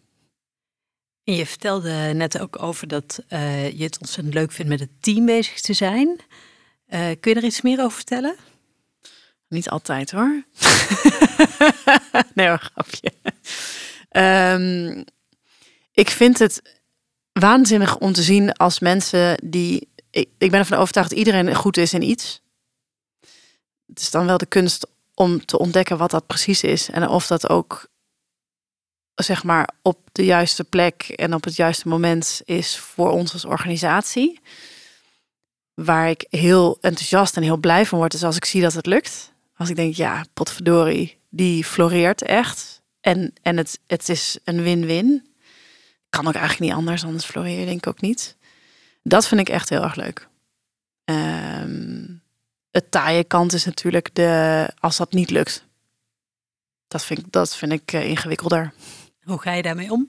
[1.24, 5.02] En je vertelde net ook over dat uh, je het ontzettend leuk vindt met het
[5.02, 6.08] team bezig te zijn.
[6.08, 8.36] Uh, kun je er iets meer over vertellen?
[9.48, 10.44] Niet altijd hoor.
[12.34, 13.12] nee hoor, grapje.
[14.56, 15.04] Um,
[15.92, 16.80] ik vind het
[17.32, 19.90] waanzinnig om te zien als mensen die...
[20.10, 22.42] Ik, ik ben ervan overtuigd dat iedereen goed is in iets.
[23.86, 26.90] Het is dan wel de kunst om te ontdekken wat dat precies is.
[26.90, 27.86] En of dat ook
[29.14, 33.44] zeg maar op de juiste plek en op het juiste moment is voor ons als
[33.44, 34.40] organisatie.
[35.74, 38.86] Waar ik heel enthousiast en heel blij van word, is als ik zie dat het
[38.86, 39.32] lukt.
[39.56, 42.82] Als ik denk, ja, potverdorie, die floreert echt.
[43.00, 45.26] En, en het, het is een win-win.
[46.08, 48.36] Kan ook eigenlijk niet anders, anders floreer denk ik ook niet.
[49.02, 50.28] Dat vind ik echt heel erg leuk.
[51.04, 52.22] Um,
[52.70, 55.64] het taaie kant is natuurlijk de, als dat niet lukt.
[56.88, 58.72] Dat vind, dat vind ik uh, ingewikkelder.
[59.22, 60.08] Hoe ga je daarmee om?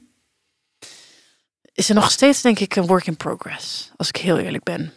[1.73, 3.91] Is er nog steeds, denk ik, een work in progress.
[3.95, 4.93] Als ik heel eerlijk ben.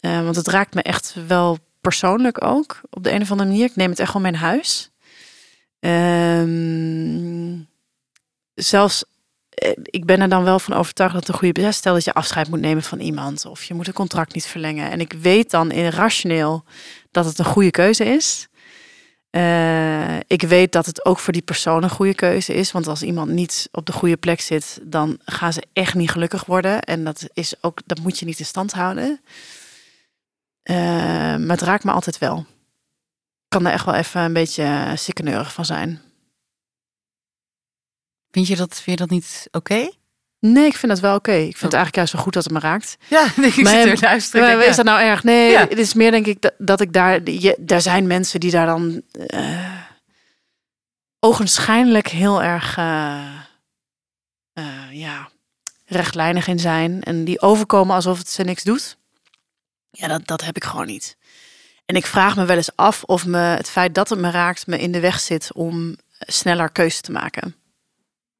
[0.00, 3.64] Uh, want het raakt me echt wel persoonlijk ook, op de een of andere manier.
[3.64, 4.90] Ik neem het echt wel mijn huis.
[5.80, 7.58] Ehm,
[8.54, 9.04] zelfs,
[9.48, 12.48] eh, ik ben er dan wel van overtuigd dat een goede Stel dat je afscheid
[12.48, 14.90] moet nemen van iemand of je moet een contract niet verlengen.
[14.90, 16.64] En ik weet dan in rationeel
[17.10, 18.47] dat het een goede keuze is.
[19.38, 22.72] Uh, ik weet dat het ook voor die persoon een goede keuze is.
[22.72, 26.44] Want als iemand niet op de goede plek zit, dan gaan ze echt niet gelukkig
[26.44, 26.82] worden.
[26.82, 29.20] En dat, is ook, dat moet je niet in stand houden.
[30.70, 30.76] Uh,
[31.36, 32.38] maar het raakt me altijd wel.
[32.38, 36.00] Ik kan er echt wel even een beetje sikkeneurig van zijn.
[38.30, 39.90] Vind je dat, vind je dat niet oké?
[40.40, 41.32] Nee, ik vind dat wel oké.
[41.32, 41.78] Ik vind het oh.
[41.78, 42.96] eigenlijk juist zo goed dat het me raakt.
[43.08, 44.66] Ja, ik maar, zit er luisteren.
[44.66, 45.22] Is dat nou erg?
[45.22, 47.30] Nee, het is meer denk ik dat, dat ik daar...
[47.30, 49.02] Je, daar zijn mensen die daar dan
[49.34, 49.74] uh,
[51.20, 53.34] ogenschijnlijk heel erg uh,
[54.54, 55.28] uh, ja,
[55.86, 57.02] rechtlijnig in zijn.
[57.02, 58.96] En die overkomen alsof het ze niks doet.
[59.90, 61.16] Ja, dat, dat heb ik gewoon niet.
[61.86, 64.66] En ik vraag me wel eens af of me het feit dat het me raakt
[64.66, 67.56] me in de weg zit om sneller keuze te maken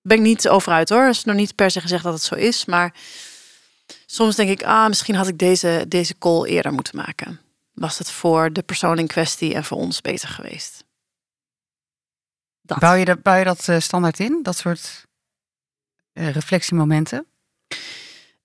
[0.09, 1.05] ben ik niet over uit hoor.
[1.05, 2.65] Het is nog niet per se gezegd dat het zo is.
[2.65, 2.95] Maar
[4.07, 7.41] soms denk ik, ah, misschien had ik deze, deze call eerder moeten maken.
[7.73, 10.85] Was het voor de persoon in kwestie en voor ons beter geweest?
[12.63, 12.79] Dat.
[12.79, 14.39] Bouw, je dat, bouw je dat uh, standaard in?
[14.43, 15.07] Dat soort
[16.13, 17.27] uh, reflectiemomenten?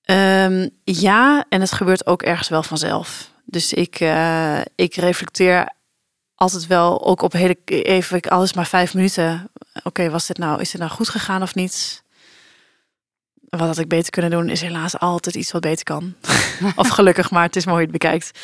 [0.05, 3.31] Um, ja, en het gebeurt ook ergens wel vanzelf.
[3.45, 5.69] Dus ik, uh, ik reflecteer
[6.43, 9.51] altijd wel ook op hele even alles maar vijf minuten.
[9.83, 12.03] Oké, was dit nou is dit nou goed gegaan of niet?
[13.49, 16.15] Wat had ik beter kunnen doen is helaas altijd iets wat beter kan.
[16.75, 18.39] of gelukkig, maar het is mooi het bekijkt.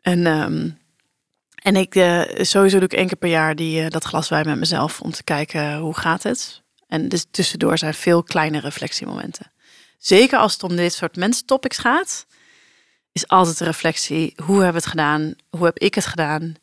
[0.00, 0.78] En um,
[1.62, 4.46] en ik uh, sowieso doe ik één keer per jaar die uh, dat glas wijn
[4.46, 6.62] met mezelf om te kijken hoe gaat het.
[6.86, 9.52] En dus tussendoor zijn veel kleine reflectiemomenten.
[9.98, 12.26] Zeker als het om dit soort mensentopics gaat,
[13.12, 15.34] is altijd de reflectie: hoe hebben we het gedaan?
[15.50, 16.54] Hoe heb ik het gedaan?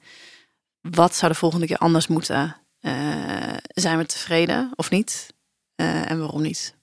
[0.90, 2.56] Wat zou de volgende keer anders moeten?
[2.82, 5.34] Uh, zijn we tevreden of niet?
[5.76, 6.76] Uh, en waarom niet?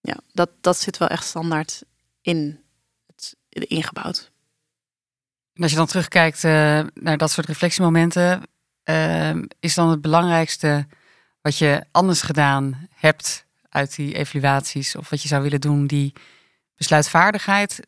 [0.00, 1.82] Ja, dat, dat zit wel echt standaard
[2.20, 2.60] in
[3.06, 4.30] het ingebouwd.
[5.52, 6.50] En als je dan terugkijkt uh,
[6.94, 8.42] naar dat soort reflectiemomenten,
[9.60, 10.86] is dan het belangrijkste
[11.40, 16.12] wat je anders gedaan hebt uit die evaluaties, of wat je zou willen doen, die
[16.76, 17.80] besluitvaardigheid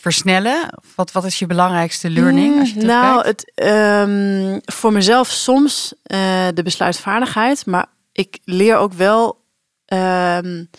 [0.00, 0.78] versnellen?
[0.94, 2.60] Wat, wat is je belangrijkste learning?
[2.60, 6.18] Als je nou, het, um, voor mezelf soms uh,
[6.54, 9.38] de besluitvaardigheid, maar ik leer ook wel.
[9.86, 10.70] Um,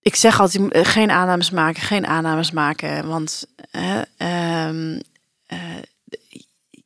[0.00, 5.00] ik zeg altijd eh, geen aannames maken, geen aannames maken, want uh, um,
[5.52, 5.58] uh,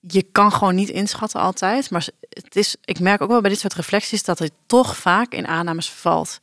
[0.01, 1.91] je kan gewoon niet inschatten altijd.
[1.91, 5.33] Maar het is, ik merk ook wel bij dit soort reflecties dat het toch vaak
[5.33, 6.39] in aannames valt.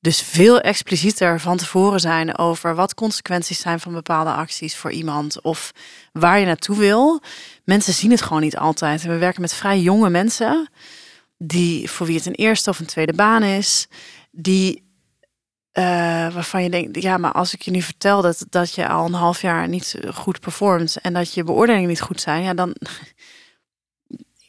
[0.00, 5.40] Dus veel explicieter van tevoren zijn over wat consequenties zijn van bepaalde acties voor iemand
[5.40, 5.72] of
[6.12, 7.22] waar je naartoe wil.
[7.64, 9.02] Mensen zien het gewoon niet altijd.
[9.02, 10.68] we werken met vrij jonge mensen,
[11.38, 13.86] die voor wie het een eerste of een tweede baan is,
[14.30, 14.88] die
[15.72, 15.84] uh,
[16.34, 19.12] waarvan je denkt, ja, maar als ik je nu vertel dat, dat je al een
[19.12, 22.76] half jaar niet goed performt en dat je beoordelingen niet goed zijn, ja, dan,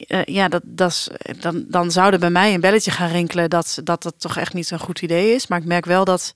[0.08, 1.08] uh, ja, dat, dat is,
[1.40, 4.54] dan, dan zou er bij mij een belletje gaan rinkelen dat, dat dat toch echt
[4.54, 5.46] niet zo'n goed idee is.
[5.46, 6.32] Maar ik merk wel dat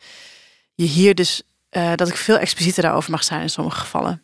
[0.75, 4.21] je hier dus, uh, dat ik veel explicieter daarover mag zijn in sommige gevallen.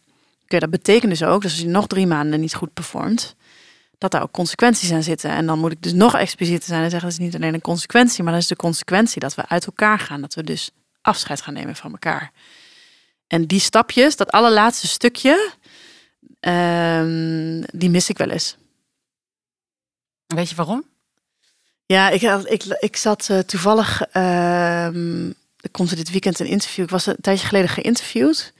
[0.46, 3.37] Dat betekent dus ook dat als je nog drie maanden niet goed performt,
[3.98, 5.31] dat daar ook consequenties aan zitten.
[5.31, 7.61] En dan moet ik dus nog explicieter zijn en zeggen, dat is niet alleen een
[7.61, 10.20] consequentie, maar dat is de consequentie dat we uit elkaar gaan.
[10.20, 10.70] Dat we dus
[11.02, 12.33] afscheid gaan nemen van elkaar.
[13.26, 15.50] En die stapjes, dat allerlaatste stukje,
[16.40, 18.57] uh, die mis ik wel eens.
[20.34, 20.84] Weet je waarom?
[21.86, 24.02] Ja, ik, ik, ik zat uh, toevallig.
[24.16, 24.86] Uh,
[25.56, 26.84] er komt dit weekend een interview.
[26.84, 28.52] Ik was een tijdje geleden geïnterviewd.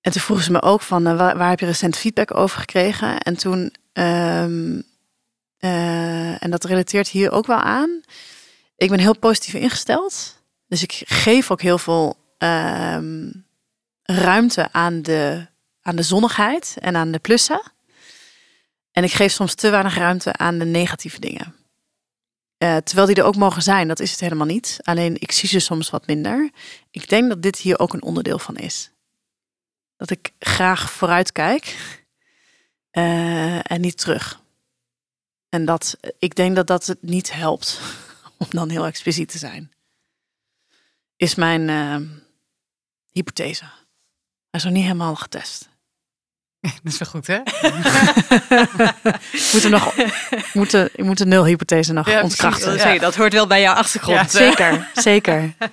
[0.00, 2.58] En toen vroegen ze me ook van uh, waar, waar, heb je recent feedback over
[2.58, 3.18] gekregen?
[3.18, 3.74] En toen.
[3.92, 4.92] Um,
[6.38, 8.00] en dat relateert hier ook wel aan.
[8.76, 10.42] Ik ben heel positief ingesteld.
[10.68, 13.30] Dus ik geef ook heel veel ehm,
[14.02, 15.46] ruimte aan de,
[15.82, 17.62] aan de zonnigheid en aan de plussen.
[18.94, 21.54] En ik geef soms te weinig ruimte aan de negatieve dingen.
[22.58, 24.78] Uh, terwijl die er ook mogen zijn, dat is het helemaal niet.
[24.82, 26.50] Alleen ik zie ze soms wat minder.
[26.90, 28.90] Ik denk dat dit hier ook een onderdeel van is.
[29.96, 31.76] Dat ik graag vooruit kijk
[32.92, 34.40] uh, en niet terug.
[35.48, 37.80] En dat ik denk dat dat het niet helpt
[38.38, 39.72] om dan heel expliciet te zijn.
[41.16, 42.10] Is mijn uh,
[43.12, 43.64] hypothese.
[43.64, 45.68] Hij is nog niet helemaal getest.
[46.82, 47.38] Dat is wel goed, hè?
[49.52, 49.94] moeten nog
[50.52, 52.76] moeten, moet de nulhypothese nog ja, ontkrachten.
[52.76, 52.98] Ja.
[52.98, 54.30] Dat hoort wel bij jouw achtergrond.
[54.30, 55.52] zeker, zeker.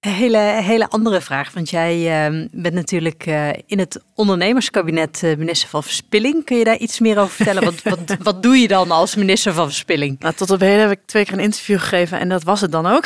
[0.00, 5.36] Een hele, hele andere vraag, want jij uh, bent natuurlijk uh, in het ondernemerskabinet uh,
[5.36, 6.44] minister van Verspilling.
[6.44, 7.64] Kun je daar iets meer over vertellen?
[7.64, 10.18] wat, wat, wat doe je dan als minister van Verspilling?
[10.18, 12.72] Nou, tot op heden heb ik twee keer een interview gegeven en dat was het
[12.72, 13.04] dan ook.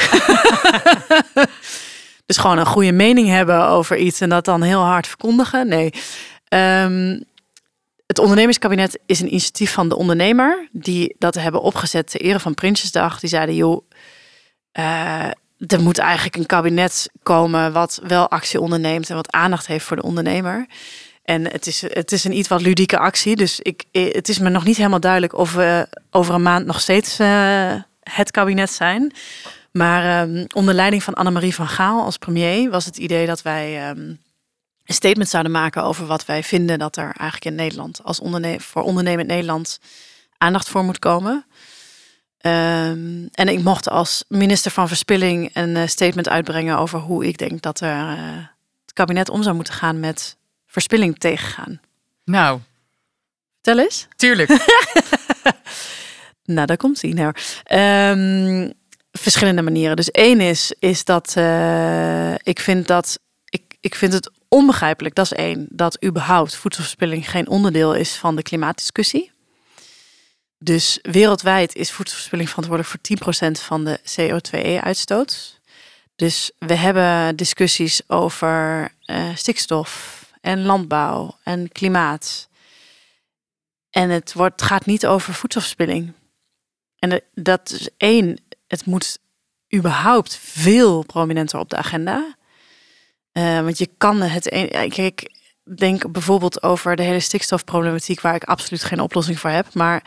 [2.27, 5.69] dus gewoon een goede mening hebben over iets en dat dan heel hard verkondigen.
[5.69, 5.93] Nee.
[6.49, 7.25] Um,
[8.07, 12.55] het ondernemerskabinet is een initiatief van de ondernemer die dat hebben opgezet ter ere van
[12.55, 13.21] Prinsjesdag.
[13.21, 13.83] Die zeiden, joh,
[15.59, 19.97] er moet eigenlijk een kabinet komen wat wel actie onderneemt en wat aandacht heeft voor
[19.97, 20.67] de ondernemer.
[21.25, 23.37] En het is, het is een iets wat ludieke actie.
[23.37, 26.81] Dus ik, het is me nog niet helemaal duidelijk of we over een maand nog
[26.81, 29.13] steeds uh, het kabinet zijn.
[29.73, 33.91] Maar um, onder leiding van Annemarie van Gaal als premier was het idee dat wij
[33.91, 34.19] um,
[34.87, 38.61] een statement zouden maken over wat wij vinden dat er eigenlijk in Nederland als onderne
[38.61, 39.79] voor ondernemend Nederland
[40.38, 41.44] aandacht voor moet komen.
[42.46, 47.38] Um, en ik mocht als minister van Verspilling een uh, statement uitbrengen over hoe ik
[47.38, 48.37] denk dat er, uh,
[48.83, 51.81] het kabinet om zou moeten gaan met verspilling tegengaan.
[52.25, 52.61] Nou,
[53.61, 54.09] tel eens.
[54.16, 54.49] Tuurlijk.
[56.44, 57.14] nou, daar komt ie.
[57.14, 57.35] Nou,
[58.12, 58.72] um,
[59.12, 59.96] verschillende manieren.
[59.96, 63.18] Dus één is, is dat uh, ik vind dat
[63.87, 68.42] ik, vind het onbegrijpelijk, dat is één, dat überhaupt voedselverspilling geen onderdeel is van de
[68.42, 69.33] klimaatdiscussie.
[70.59, 75.61] Dus wereldwijd is voedselverspilling verantwoordelijk voor 10% van de CO2-uitstoot.
[76.16, 82.49] Dus we hebben discussies over uh, stikstof en landbouw en klimaat.
[83.90, 86.12] En het wordt, gaat niet over voedselverspilling.
[86.99, 89.18] En dat is één, het moet
[89.75, 92.37] überhaupt veel prominenter op de agenda.
[93.37, 94.49] Uh, want je kan het.
[94.88, 95.31] Kijk,
[95.77, 99.75] denk bijvoorbeeld over de hele stikstofproblematiek, waar ik absoluut geen oplossing voor heb.
[99.75, 100.05] Maar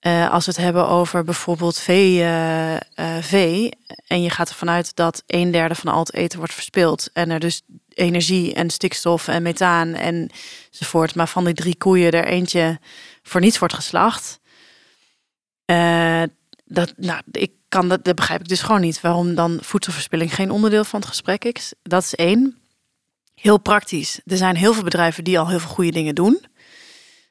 [0.00, 2.76] uh, als we het hebben over bijvoorbeeld vee, uh,
[3.20, 3.70] vee,
[4.06, 7.30] en je gaat ervan uit dat een derde van al het eten wordt verspild, en
[7.30, 12.80] er dus energie en stikstof en methaan enzovoort, maar van die drie koeien er eentje
[13.22, 14.40] voor niets wordt geslacht.
[16.64, 19.00] dat, nou, ik kan dat, dat begrijp ik dus gewoon niet.
[19.00, 21.74] Waarom dan voedselverspilling geen onderdeel van het gesprek is.
[21.82, 22.61] Dat is één.
[23.42, 24.20] Heel praktisch.
[24.26, 26.44] Er zijn heel veel bedrijven die al heel veel goede dingen doen.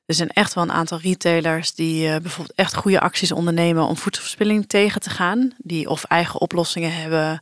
[0.05, 3.97] Er zijn echt wel een aantal retailers die uh, bijvoorbeeld echt goede acties ondernemen om
[3.97, 5.53] voedselverspilling tegen te gaan.
[5.57, 7.41] Die of eigen oplossingen hebben,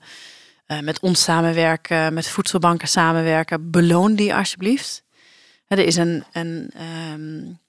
[0.67, 3.71] uh, met ons samenwerken, met voedselbanken samenwerken.
[3.71, 5.03] Beloon die alsjeblieft.
[5.67, 6.73] er is een, een
[7.13, 7.59] um,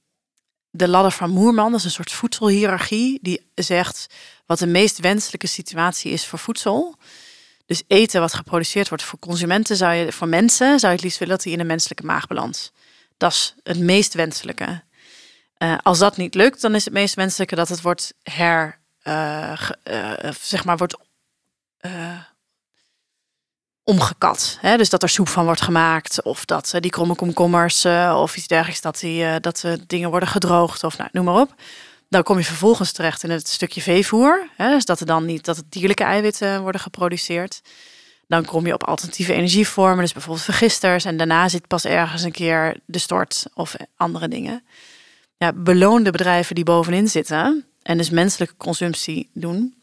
[0.71, 4.07] de ladder van Moerman, dat is een soort voedselhierarchie, die zegt
[4.47, 6.97] wat de meest wenselijke situatie is voor voedsel.
[7.71, 11.19] Dus eten wat geproduceerd wordt voor consumenten, zou je, voor mensen, zou je het liefst
[11.19, 12.73] willen dat die in een menselijke maag belandt.
[13.17, 14.83] Dat is het meest wenselijke.
[15.59, 19.61] Uh, als dat niet lukt, dan is het meest wenselijke dat het wordt her, uh,
[19.85, 20.97] uh, zeg maar, wordt
[23.83, 24.59] omgekat.
[24.61, 24.77] Hè?
[24.77, 28.81] Dus dat er soep van wordt gemaakt, of dat die kromme komkommers of iets dergelijks,
[28.81, 31.55] dat, die, dat dingen worden gedroogd, of nou, noem maar op.
[32.11, 34.49] Dan kom je vervolgens terecht in het stukje veevoer.
[34.57, 34.71] Hè?
[34.71, 37.61] Dus dat er dan niet dat het dierlijke eiwitten worden geproduceerd.
[38.27, 41.05] Dan kom je op alternatieve energievormen, dus bijvoorbeeld vergisters.
[41.05, 44.63] En daarna zit pas ergens een keer de stort of andere dingen
[45.45, 49.75] ja, beloon de bedrijven die bovenin zitten en dus menselijke consumptie doen.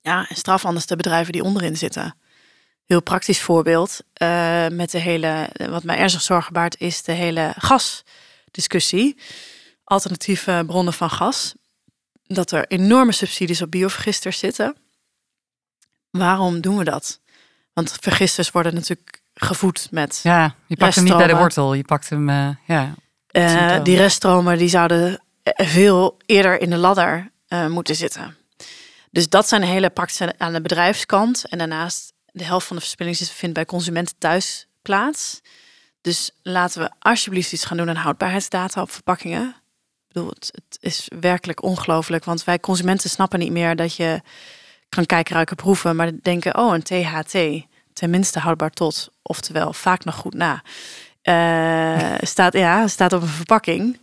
[0.00, 2.16] Ja, en straf anders de bedrijven die onderin zitten.
[2.86, 7.54] Heel praktisch voorbeeld uh, met de hele, wat mij ernstig zorgen baart, is de hele
[7.56, 9.16] gasdiscussie.
[9.88, 11.54] Alternatieve bronnen van gas.
[12.26, 14.76] Dat er enorme subsidies op biovergisters zitten.
[16.10, 17.20] Waarom doen we dat?
[17.72, 20.20] Want vergisters worden natuurlijk gevoed met.
[20.22, 22.28] Ja, je pakt hem niet bij de wortel, je pakt hem.
[22.28, 22.94] Uh, ja,
[23.32, 28.36] uh, die reststromen die zouden veel eerder in de ladder uh, moeten zitten.
[29.10, 31.44] Dus dat zijn hele praktische aan de bedrijfskant.
[31.44, 35.40] En daarnaast de helft van de verspilling vindt bij consumenten thuis plaats.
[36.00, 39.56] Dus laten we alsjeblieft iets gaan doen aan houdbaarheidsdata op verpakkingen.
[40.08, 42.24] Bedoel, het, het is werkelijk ongelooflijk.
[42.24, 44.20] Want wij consumenten snappen niet meer dat je
[44.88, 45.96] kan kijken, ruiken, proeven.
[45.96, 49.08] Maar denken, oh, een THT, tenminste houdbaar tot.
[49.22, 50.62] Oftewel, vaak nog goed na.
[51.22, 53.98] Uh, staat, ja, staat op een verpakking.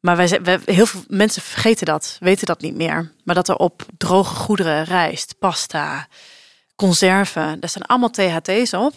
[0.00, 3.12] Maar wij, wij, heel veel mensen vergeten dat, weten dat niet meer.
[3.24, 6.08] Maar dat er op droge goederen, rijst, pasta,
[6.76, 8.94] conserven, daar staan allemaal THT's op.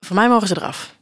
[0.00, 0.95] Voor mij mogen ze eraf.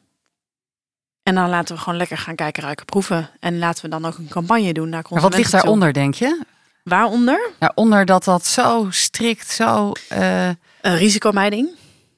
[1.24, 3.30] En dan laten we gewoon lekker gaan kijken, ruiken, proeven.
[3.40, 5.12] En laten we dan ook een campagne doen naar consumenten.
[5.12, 6.44] Maar wat ligt daaronder, denk je?
[6.82, 7.50] Waaronder?
[7.60, 9.92] Ja, onder dat dat zo strikt, zo...
[10.12, 10.50] Uh...
[10.80, 11.68] risicomijding.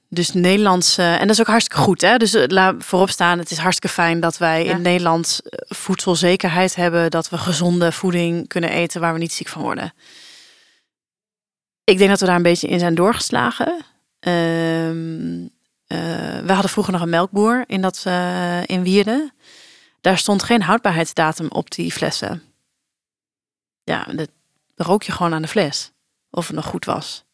[0.08, 2.00] Dus Nederlands, en dat is ook hartstikke goed.
[2.00, 2.16] Hè?
[2.16, 6.74] Dus uh, laat voorop staan, het is hartstikke fijn dat wij in Nederland uh, voedselzekerheid
[6.74, 7.10] hebben.
[7.10, 9.92] Dat we gezonde voeding kunnen eten waar we niet ziek van worden.
[11.84, 13.84] Ik denk dat we daar een beetje in zijn doorgeslagen.
[14.20, 15.55] Ehm, eh,
[15.86, 19.32] we hadden vroeger nog een melkboer in, dat, uh, in Wierden.
[20.00, 22.42] Daar stond geen houdbaarheidsdatum op die flessen.
[23.84, 24.28] Ja, dat
[24.74, 25.92] rook je gewoon aan de fles.
[26.30, 27.24] Of het nog goed was.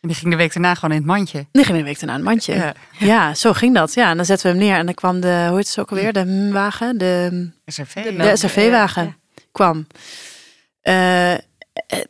[0.00, 1.46] En die ging de week daarna gewoon in het mandje.
[1.52, 2.74] Die ging de week daarna in het mandje.
[2.98, 3.34] Ja.
[3.34, 3.94] zo ging dat.
[3.94, 5.90] Ja, en dan zetten we hem neer en dan kwam de, hoe heet het ook
[5.90, 6.12] alweer?
[6.12, 8.02] De wagen, de SRV.
[8.02, 9.16] De, de SRV-wagen
[9.52, 9.86] kwam.
[10.82, 11.32] Uh,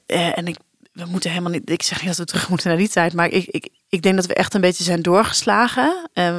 [0.06, 0.56] en ik,
[0.94, 1.70] we moeten helemaal niet.
[1.70, 4.16] Ik zeg niet dat we terug moeten naar die tijd, maar ik, ik, ik denk
[4.16, 6.10] dat we echt een beetje zijn doorgeslagen.
[6.14, 6.38] Uh,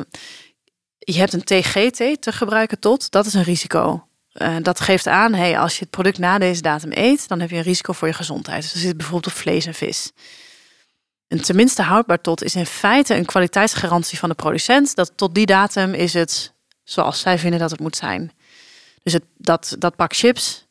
[1.00, 4.08] je hebt een TGT te gebruiken tot, dat is een risico.
[4.34, 7.50] Uh, dat geeft aan, hey, als je het product na deze datum eet, dan heb
[7.50, 8.62] je een risico voor je gezondheid.
[8.62, 10.12] Dus zit bijvoorbeeld op vlees en vis.
[11.28, 14.96] Een tenminste houdbaar tot is in feite een kwaliteitsgarantie van de producent.
[14.96, 16.54] Dat tot die datum is het
[16.84, 18.32] zoals zij vinden dat het moet zijn.
[19.04, 20.68] Dus het, dat, dat pak chips,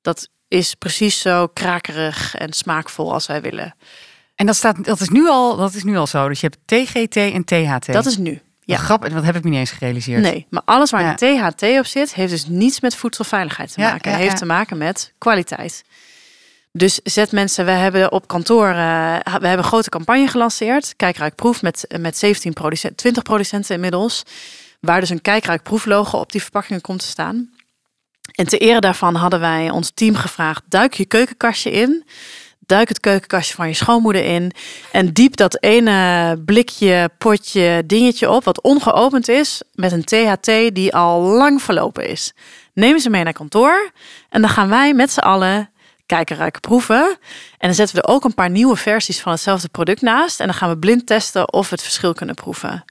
[0.00, 3.74] dat is precies zo krakerig en smaakvol als wij willen.
[4.34, 6.28] En dat, staat, dat, is nu al, dat is nu al zo.
[6.28, 7.92] Dus je hebt TGT en THT.
[7.92, 8.40] Dat is nu.
[8.60, 8.76] Ja.
[8.76, 10.22] Grap, wat heb ik me niet eens gerealiseerd.
[10.22, 14.10] Nee, maar alles waar een THT op zit, heeft dus niets met voedselveiligheid te maken.
[14.10, 15.84] Ja, heeft te maken met kwaliteit.
[16.72, 18.74] Dus zet mensen, we hebben op kantoor, uh,
[19.24, 20.96] we hebben een grote campagne gelanceerd.
[20.96, 24.22] Kijkruik proef met, met 17 producenten, 20 producenten inmiddels.
[24.80, 27.50] Waar dus een kijkruik proeflogo op die verpakkingen komt te staan.
[28.32, 32.04] En ter ere daarvan hadden wij ons team gevraagd: duik je keukenkastje in.
[32.66, 34.52] Duik het keukenkastje van je schoonmoeder in.
[34.92, 40.94] En diep dat ene blikje, potje, dingetje op, wat ongeopend is, met een THT die
[40.94, 42.32] al lang verlopen is.
[42.72, 43.90] Neem ze mee naar kantoor.
[44.28, 45.70] En dan gaan wij met z'n allen
[46.06, 47.18] kijken, ruiken, proeven.
[47.58, 50.40] En dan zetten we er ook een paar nieuwe versies van hetzelfde product naast.
[50.40, 52.84] En dan gaan we blind testen of we het verschil kunnen proeven.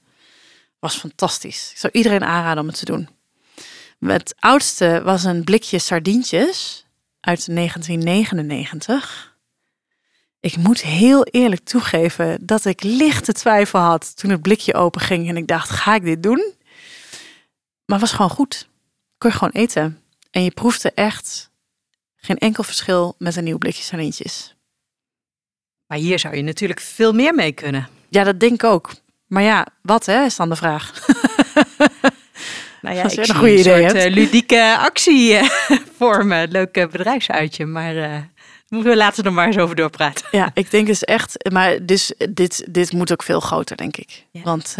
[0.78, 1.70] Was fantastisch.
[1.72, 3.13] Ik zou iedereen aanraden om het te doen.
[4.06, 6.86] Het oudste was een blikje sardientjes
[7.20, 9.36] uit 1999.
[10.40, 15.28] Ik moet heel eerlijk toegeven dat ik lichte twijfel had toen het blikje open ging
[15.28, 16.52] en ik dacht, ga ik dit doen?
[17.84, 18.68] Maar het was gewoon goed.
[19.18, 20.02] Kon je gewoon eten.
[20.30, 21.50] En je proefde echt
[22.16, 24.54] geen enkel verschil met een nieuw blikje sardientjes.
[25.86, 27.88] Maar hier zou je natuurlijk veel meer mee kunnen.
[28.08, 28.94] Ja, dat denk ik ook.
[29.26, 30.92] Maar ja, wat hè, is dan de vraag.
[32.84, 34.04] Nou ja, Als ik een goede idee soort hebt.
[34.04, 35.42] Eh, ludieke actie uh,
[35.96, 36.50] vormen.
[36.50, 38.16] Leuk bedrijfsuitje, maar uh,
[38.68, 40.26] moeten we later nog maar eens over doorpraten.
[40.30, 44.24] Ja, ik denk dus echt, maar dus, dit, dit moet ook veel groter, denk ik.
[44.32, 44.74] Want,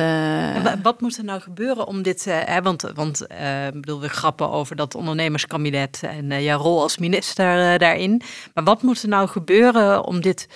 [0.82, 3.26] wat moet er nou gebeuren om dit, hè, want, want
[3.72, 8.22] bedoel, we grappen over dat ondernemerskabinet en jouw rol als minister daarin.
[8.54, 10.48] Maar wat moet er nou gebeuren om dit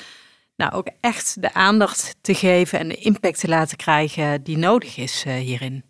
[0.56, 4.96] nou ook echt de aandacht te geven en de impact te laten krijgen die nodig
[4.96, 5.87] is hierin?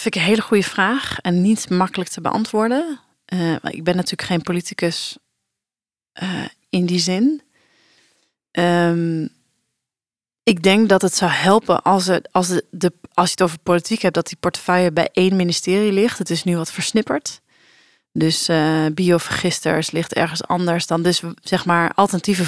[0.00, 3.00] Vind ik een hele goede vraag en niet makkelijk te beantwoorden.
[3.32, 5.18] Uh, ik ben natuurlijk geen politicus
[6.22, 7.42] uh, in die zin.
[8.52, 9.28] Um,
[10.42, 14.02] ik denk dat het zou helpen als, het, als, de, als je het over politiek
[14.02, 16.18] hebt, dat die portefeuille bij één ministerie ligt.
[16.18, 17.40] Het is nu wat versnipperd.
[18.12, 21.02] Dus uh, biovergisters ligt ergens anders dan.
[21.02, 22.44] Dus zeg maar alternatieve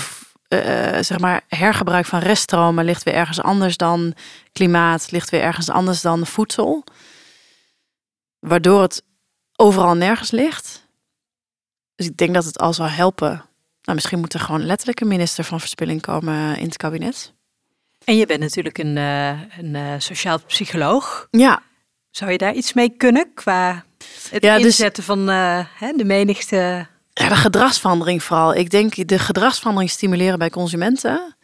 [1.01, 4.15] zeg maar hergebruik van reststromen ligt weer ergens anders dan
[4.53, 6.85] klimaat, ligt weer ergens anders dan voedsel
[8.41, 9.03] waardoor het
[9.57, 10.89] overal nergens ligt.
[11.95, 13.31] Dus ik denk dat het al zou helpen.
[13.83, 17.33] Nou, misschien moet er gewoon letterlijk een minister van Verspilling komen in het kabinet.
[18.05, 21.29] En je bent natuurlijk een, uh, een uh, sociaal psycholoog.
[21.31, 21.63] Ja.
[22.11, 23.85] Zou je daar iets mee kunnen qua
[24.31, 26.87] het ja, dus- inzetten van uh, hè, de menigte?
[27.13, 28.55] Ja, de gedragsverandering vooral.
[28.55, 31.37] Ik denk de gedragsverandering stimuleren bij consumenten.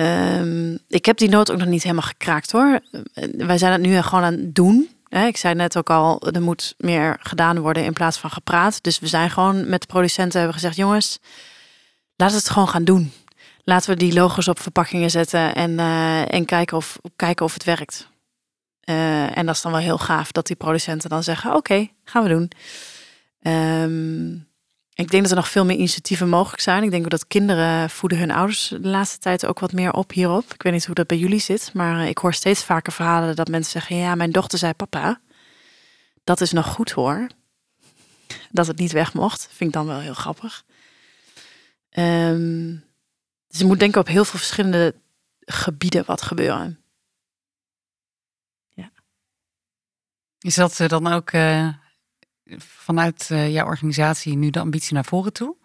[0.00, 2.80] Um, ik heb die nood ook nog niet helemaal gekraakt hoor.
[3.36, 4.90] Wij zijn het nu gewoon aan het doen.
[5.12, 8.82] Ik zei net ook al, er moet meer gedaan worden in plaats van gepraat.
[8.82, 11.18] Dus we zijn gewoon met de producenten hebben gezegd, jongens,
[12.16, 13.12] laten we het gewoon gaan doen.
[13.64, 17.64] Laten we die logos op verpakkingen zetten en, uh, en kijken, of, kijken of het
[17.64, 18.08] werkt.
[18.84, 22.22] Uh, en dat is dan wel heel gaaf dat die producenten dan zeggen, oké, gaan
[22.22, 22.50] we doen.
[23.52, 24.51] Um,
[24.94, 26.82] ik denk dat er nog veel meer initiatieven mogelijk zijn.
[26.82, 30.54] Ik denk dat kinderen voeden hun ouders de laatste tijd ook wat meer op hierop.
[30.54, 33.36] Ik weet niet hoe dat bij jullie zit, maar eh, ik hoor steeds vaker verhalen
[33.36, 35.20] dat mensen zeggen: Ja, mijn dochter zei papa.
[36.24, 37.26] Dat is nog goed hoor.
[38.50, 40.64] Dat het niet weg mocht, vind ik dan wel heel grappig.
[41.98, 42.84] Um,
[43.48, 44.94] dus er moet denk ik op heel veel verschillende
[45.40, 46.80] gebieden wat gebeuren.
[48.68, 48.90] Ja.
[50.38, 51.68] Is dat eh, dan ook uh,
[52.58, 55.56] vanuit uh, jouw organisatie nu de ambitie naar voren toe?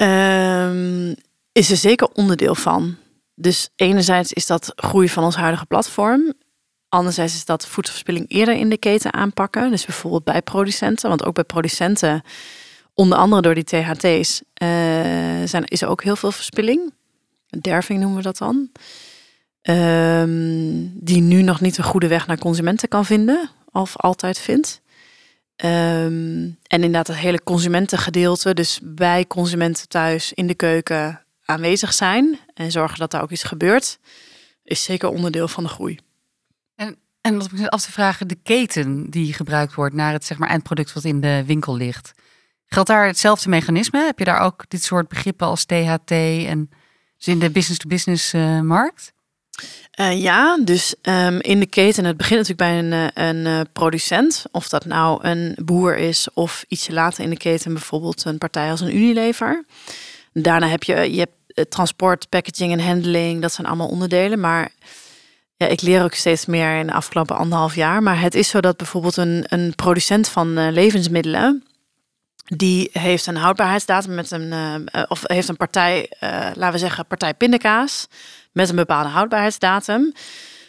[0.00, 1.14] Um,
[1.52, 2.96] is er zeker onderdeel van.
[3.34, 6.32] Dus enerzijds is dat groei van ons huidige platform.
[6.88, 9.70] Anderzijds is dat voedselverspilling eerder in de keten aanpakken.
[9.70, 11.08] Dus bijvoorbeeld bij producenten.
[11.08, 12.22] Want ook bij producenten,
[12.94, 14.68] onder andere door die THT's, uh,
[15.44, 16.92] zijn, is er ook heel veel verspilling.
[17.60, 18.70] derving noemen we dat dan.
[19.62, 24.80] Ehm, die nu nog niet een goede weg naar consumenten kan vinden, of altijd vindt.
[25.56, 32.38] Ehm, en inderdaad het hele consumentengedeelte, dus bij consumenten thuis in de keuken aanwezig zijn
[32.54, 33.98] en zorgen dat daar ook iets gebeurt,
[34.62, 35.98] is zeker onderdeel van de groei.
[36.74, 40.24] En, en wat ik me af te vragen, de keten die gebruikt wordt naar het
[40.24, 42.12] zeg maar, eindproduct wat in de winkel ligt.
[42.66, 44.04] Geldt daar hetzelfde mechanisme?
[44.04, 46.70] Heb je daar ook dit soort begrippen als THT en
[47.16, 49.12] dus in de business-to-business uh, markt?
[50.00, 53.60] Uh, ja, dus um, in de keten, het begint natuurlijk bij een, eh, een uh,
[53.72, 54.44] producent.
[54.50, 58.70] Of dat nou een boer is of ietsje later in de keten bijvoorbeeld een partij
[58.70, 59.64] als een Unilever.
[60.32, 63.42] Daarna heb je, je hebt transport, packaging en handling.
[63.42, 64.40] Dat zijn allemaal onderdelen.
[64.40, 64.70] Maar
[65.56, 68.02] ja, ik leer ook steeds meer in de afgelopen anderhalf jaar.
[68.02, 71.64] Maar het is zo dat bijvoorbeeld een, een producent van levensmiddelen
[72.44, 74.52] die heeft een houdbaarheidsdatum met een,
[75.08, 76.10] of heeft een partij,
[76.54, 78.08] laten we zeggen, partij pindakaas
[78.56, 80.12] met een bepaalde houdbaarheidsdatum.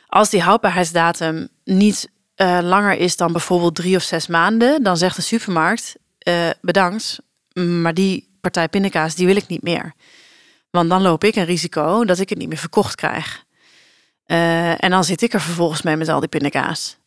[0.08, 5.16] Als die houdbaarheidsdatum niet uh, langer is dan bijvoorbeeld drie of zes maanden, dan zegt
[5.16, 5.96] de supermarkt
[6.62, 7.20] bedankt,
[7.54, 9.94] maar die partij pindakaas die wil ik niet meer.
[10.70, 13.44] Want dan loop ik een risico dat ik het niet meer verkocht krijg.
[14.26, 16.98] en dan zit ik er vervolgens mee met al die pindakaas.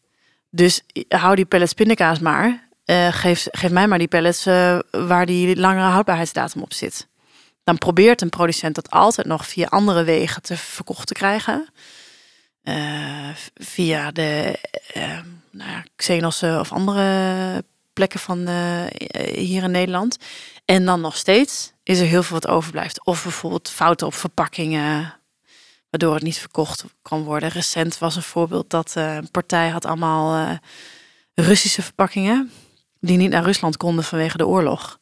[0.50, 2.68] Dus hou die pellets pindakaas maar.
[3.10, 4.44] Geef, geef mij maar die pellets
[4.90, 7.09] waar die langere houdbaarheidsdatum op zit.
[7.70, 11.68] Dan probeert een producent dat altijd nog via andere wegen te verkocht te krijgen.
[12.62, 14.58] Uh, via de
[15.50, 18.48] nou ja, Xenos of andere plekken van
[19.34, 20.16] hier in Nederland.
[20.64, 23.06] En dan nog steeds is er heel veel wat overblijft.
[23.06, 25.14] Of bijvoorbeeld fouten op verpakkingen,
[25.90, 27.48] waardoor het niet verkocht kan worden.
[27.48, 30.58] Recent was een voorbeeld dat een partij had allemaal
[31.34, 32.50] Russische verpakkingen
[33.00, 34.98] die niet naar Rusland konden vanwege de oorlog.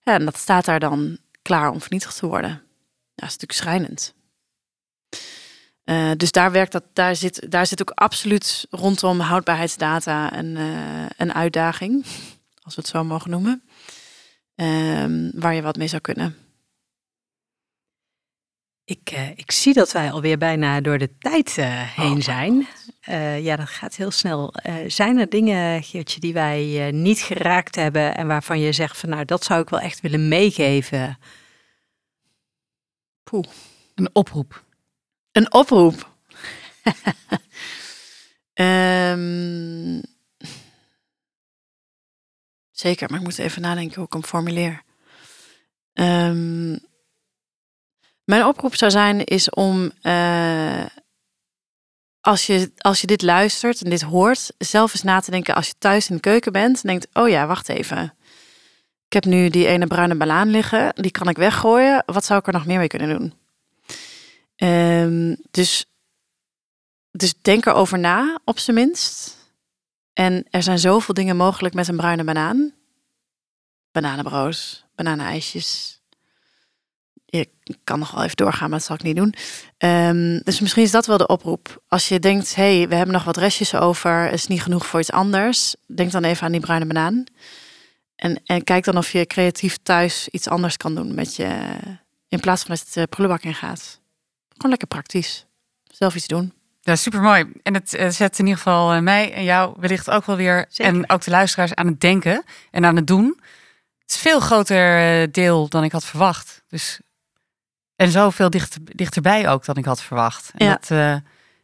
[0.00, 1.18] Ja, en dat staat daar dan
[1.50, 2.50] klaar om vernietigd te worden.
[2.50, 2.58] Ja,
[3.14, 4.14] dat is natuurlijk schrijnend.
[5.84, 11.06] Uh, dus daar werkt dat, daar zit, daar zit ook absoluut rondom houdbaarheidsdata een, uh,
[11.16, 12.04] een uitdaging,
[12.64, 13.62] als we het zo mogen noemen,
[14.56, 16.36] uh, waar je wat mee zou kunnen.
[18.84, 21.56] Ik, uh, ik zie dat wij alweer bijna door de tijd
[21.96, 22.66] heen oh, zijn.
[23.08, 24.54] Uh, ja, dat gaat heel snel.
[24.86, 29.24] Zijn er dingen, Geertje, die wij niet geraakt hebben en waarvan je zegt van nou,
[29.24, 31.18] dat zou ik wel echt willen meegeven?
[33.30, 33.44] Poeh.
[33.94, 34.64] Een oproep.
[35.32, 36.10] Een oproep.
[38.54, 40.02] um,
[42.84, 44.82] zeker, maar ik moet even nadenken hoe ik hem formuleer.
[45.92, 46.78] Um,
[48.24, 49.92] mijn oproep zou zijn is om
[52.20, 55.66] als je, als je dit luistert en dit hoort, zelf eens na te denken als
[55.66, 56.82] je thuis in de keuken bent.
[56.82, 58.14] En denkt, oh ja, wacht even.
[59.10, 62.02] Ik heb nu die ene bruine banaan liggen, die kan ik weggooien.
[62.06, 63.34] Wat zou ik er nog meer mee kunnen doen?
[64.68, 65.86] Um, dus,
[67.10, 69.36] dus denk erover na, op zijn minst.
[70.12, 72.72] En er zijn zoveel dingen mogelijk met een bruine banaan.
[73.92, 76.00] Bananenbrood, bananenijsjes,
[77.26, 77.48] ik
[77.84, 79.34] kan nog wel even doorgaan, maar dat zal ik niet doen.
[79.78, 81.82] Um, dus misschien is dat wel de oproep.
[81.88, 85.00] Als je denkt, hé, hey, we hebben nog wat restjes over, is niet genoeg voor
[85.00, 85.74] iets anders.
[85.86, 87.24] Denk dan even aan die bruine banaan.
[88.20, 91.76] En, en kijk dan of je creatief thuis iets anders kan doen met je,
[92.28, 94.00] in plaats van dat het de prullenbak in gaat.
[94.48, 95.46] Gewoon lekker praktisch.
[95.84, 96.52] Zelf iets doen.
[96.80, 97.52] Ja, super mooi.
[97.62, 100.66] En het uh, zet in ieder geval uh, mij en jou wellicht ook wel weer,
[100.68, 100.94] Zeker.
[100.94, 103.40] en ook de luisteraars aan het denken en aan het doen.
[103.98, 106.62] Het is veel groter uh, deel dan ik had verwacht.
[106.68, 107.00] Dus
[107.96, 110.50] en zoveel dichter, dichterbij ook dan ik had verwacht.
[110.54, 110.72] En ja.
[110.80, 111.16] dat uh,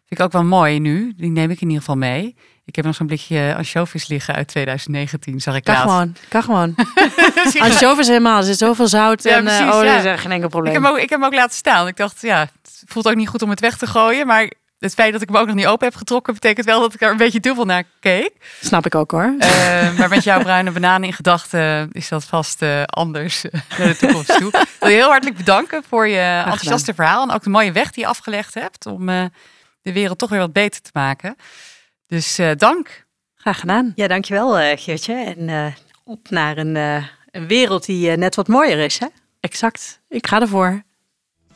[0.08, 1.12] vind ik ook wel mooi nu.
[1.16, 2.36] Die neem ik in ieder geval mee.
[2.64, 5.90] Ik heb nog zo'n blikje anchovies liggen uit 2019, zag ik kan laatst.
[5.90, 6.74] gewoon, kan gewoon.
[7.70, 10.74] anchovies helemaal, er zit zoveel zout ja, en precies, is geen enkel probleem.
[10.74, 11.86] Ik heb, ook, ik heb hem ook laten staan.
[11.86, 14.94] Ik dacht, ja, het voelt ook niet goed om het weg te gooien, maar het
[14.94, 17.10] feit dat ik hem ook nog niet open heb getrokken, betekent wel dat ik er
[17.10, 18.30] een beetje dubbel naar keek.
[18.60, 19.34] Snap ik ook hoor.
[19.38, 23.88] Uh, maar met jouw bruine bananen in gedachten is dat vast uh, anders uh, naar
[23.88, 24.48] de toekomst toe.
[24.48, 27.90] Ik wil je heel hartelijk bedanken voor je enthousiaste verhaal en ook de mooie weg
[27.90, 29.08] die je afgelegd hebt om
[29.86, 31.36] de wereld toch weer wat beter te maken.
[32.06, 33.06] Dus dank.
[33.34, 33.92] Graag gedaan.
[33.94, 35.14] Ja, dankjewel Geertje.
[35.14, 35.74] En
[36.04, 36.74] op naar een,
[37.30, 38.98] een wereld die net wat mooier is.
[38.98, 39.06] Hè?
[39.40, 40.00] Exact.
[40.08, 40.82] Ik ga ervoor.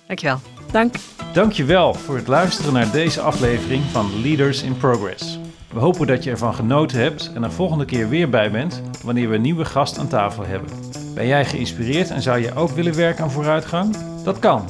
[0.07, 0.41] Dankjewel.
[0.70, 0.95] Dank.
[1.33, 5.39] Dankjewel voor het luisteren naar deze aflevering van Leaders in Progress.
[5.72, 9.28] We hopen dat je ervan genoten hebt en er volgende keer weer bij bent wanneer
[9.28, 10.70] we een nieuwe gast aan tafel hebben.
[11.14, 13.97] Ben jij geïnspireerd en zou je ook willen werken aan vooruitgang?
[14.24, 14.68] Dat kan.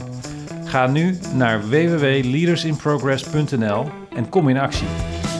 [0.70, 4.86] Ga nu naar www.leadersinprogress.nl en kom in actie.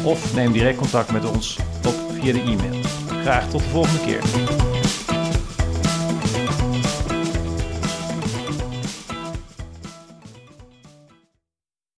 [0.05, 2.81] Of neem direct contact met ons op via de e-mail.
[3.23, 4.23] Graag tot de volgende keer.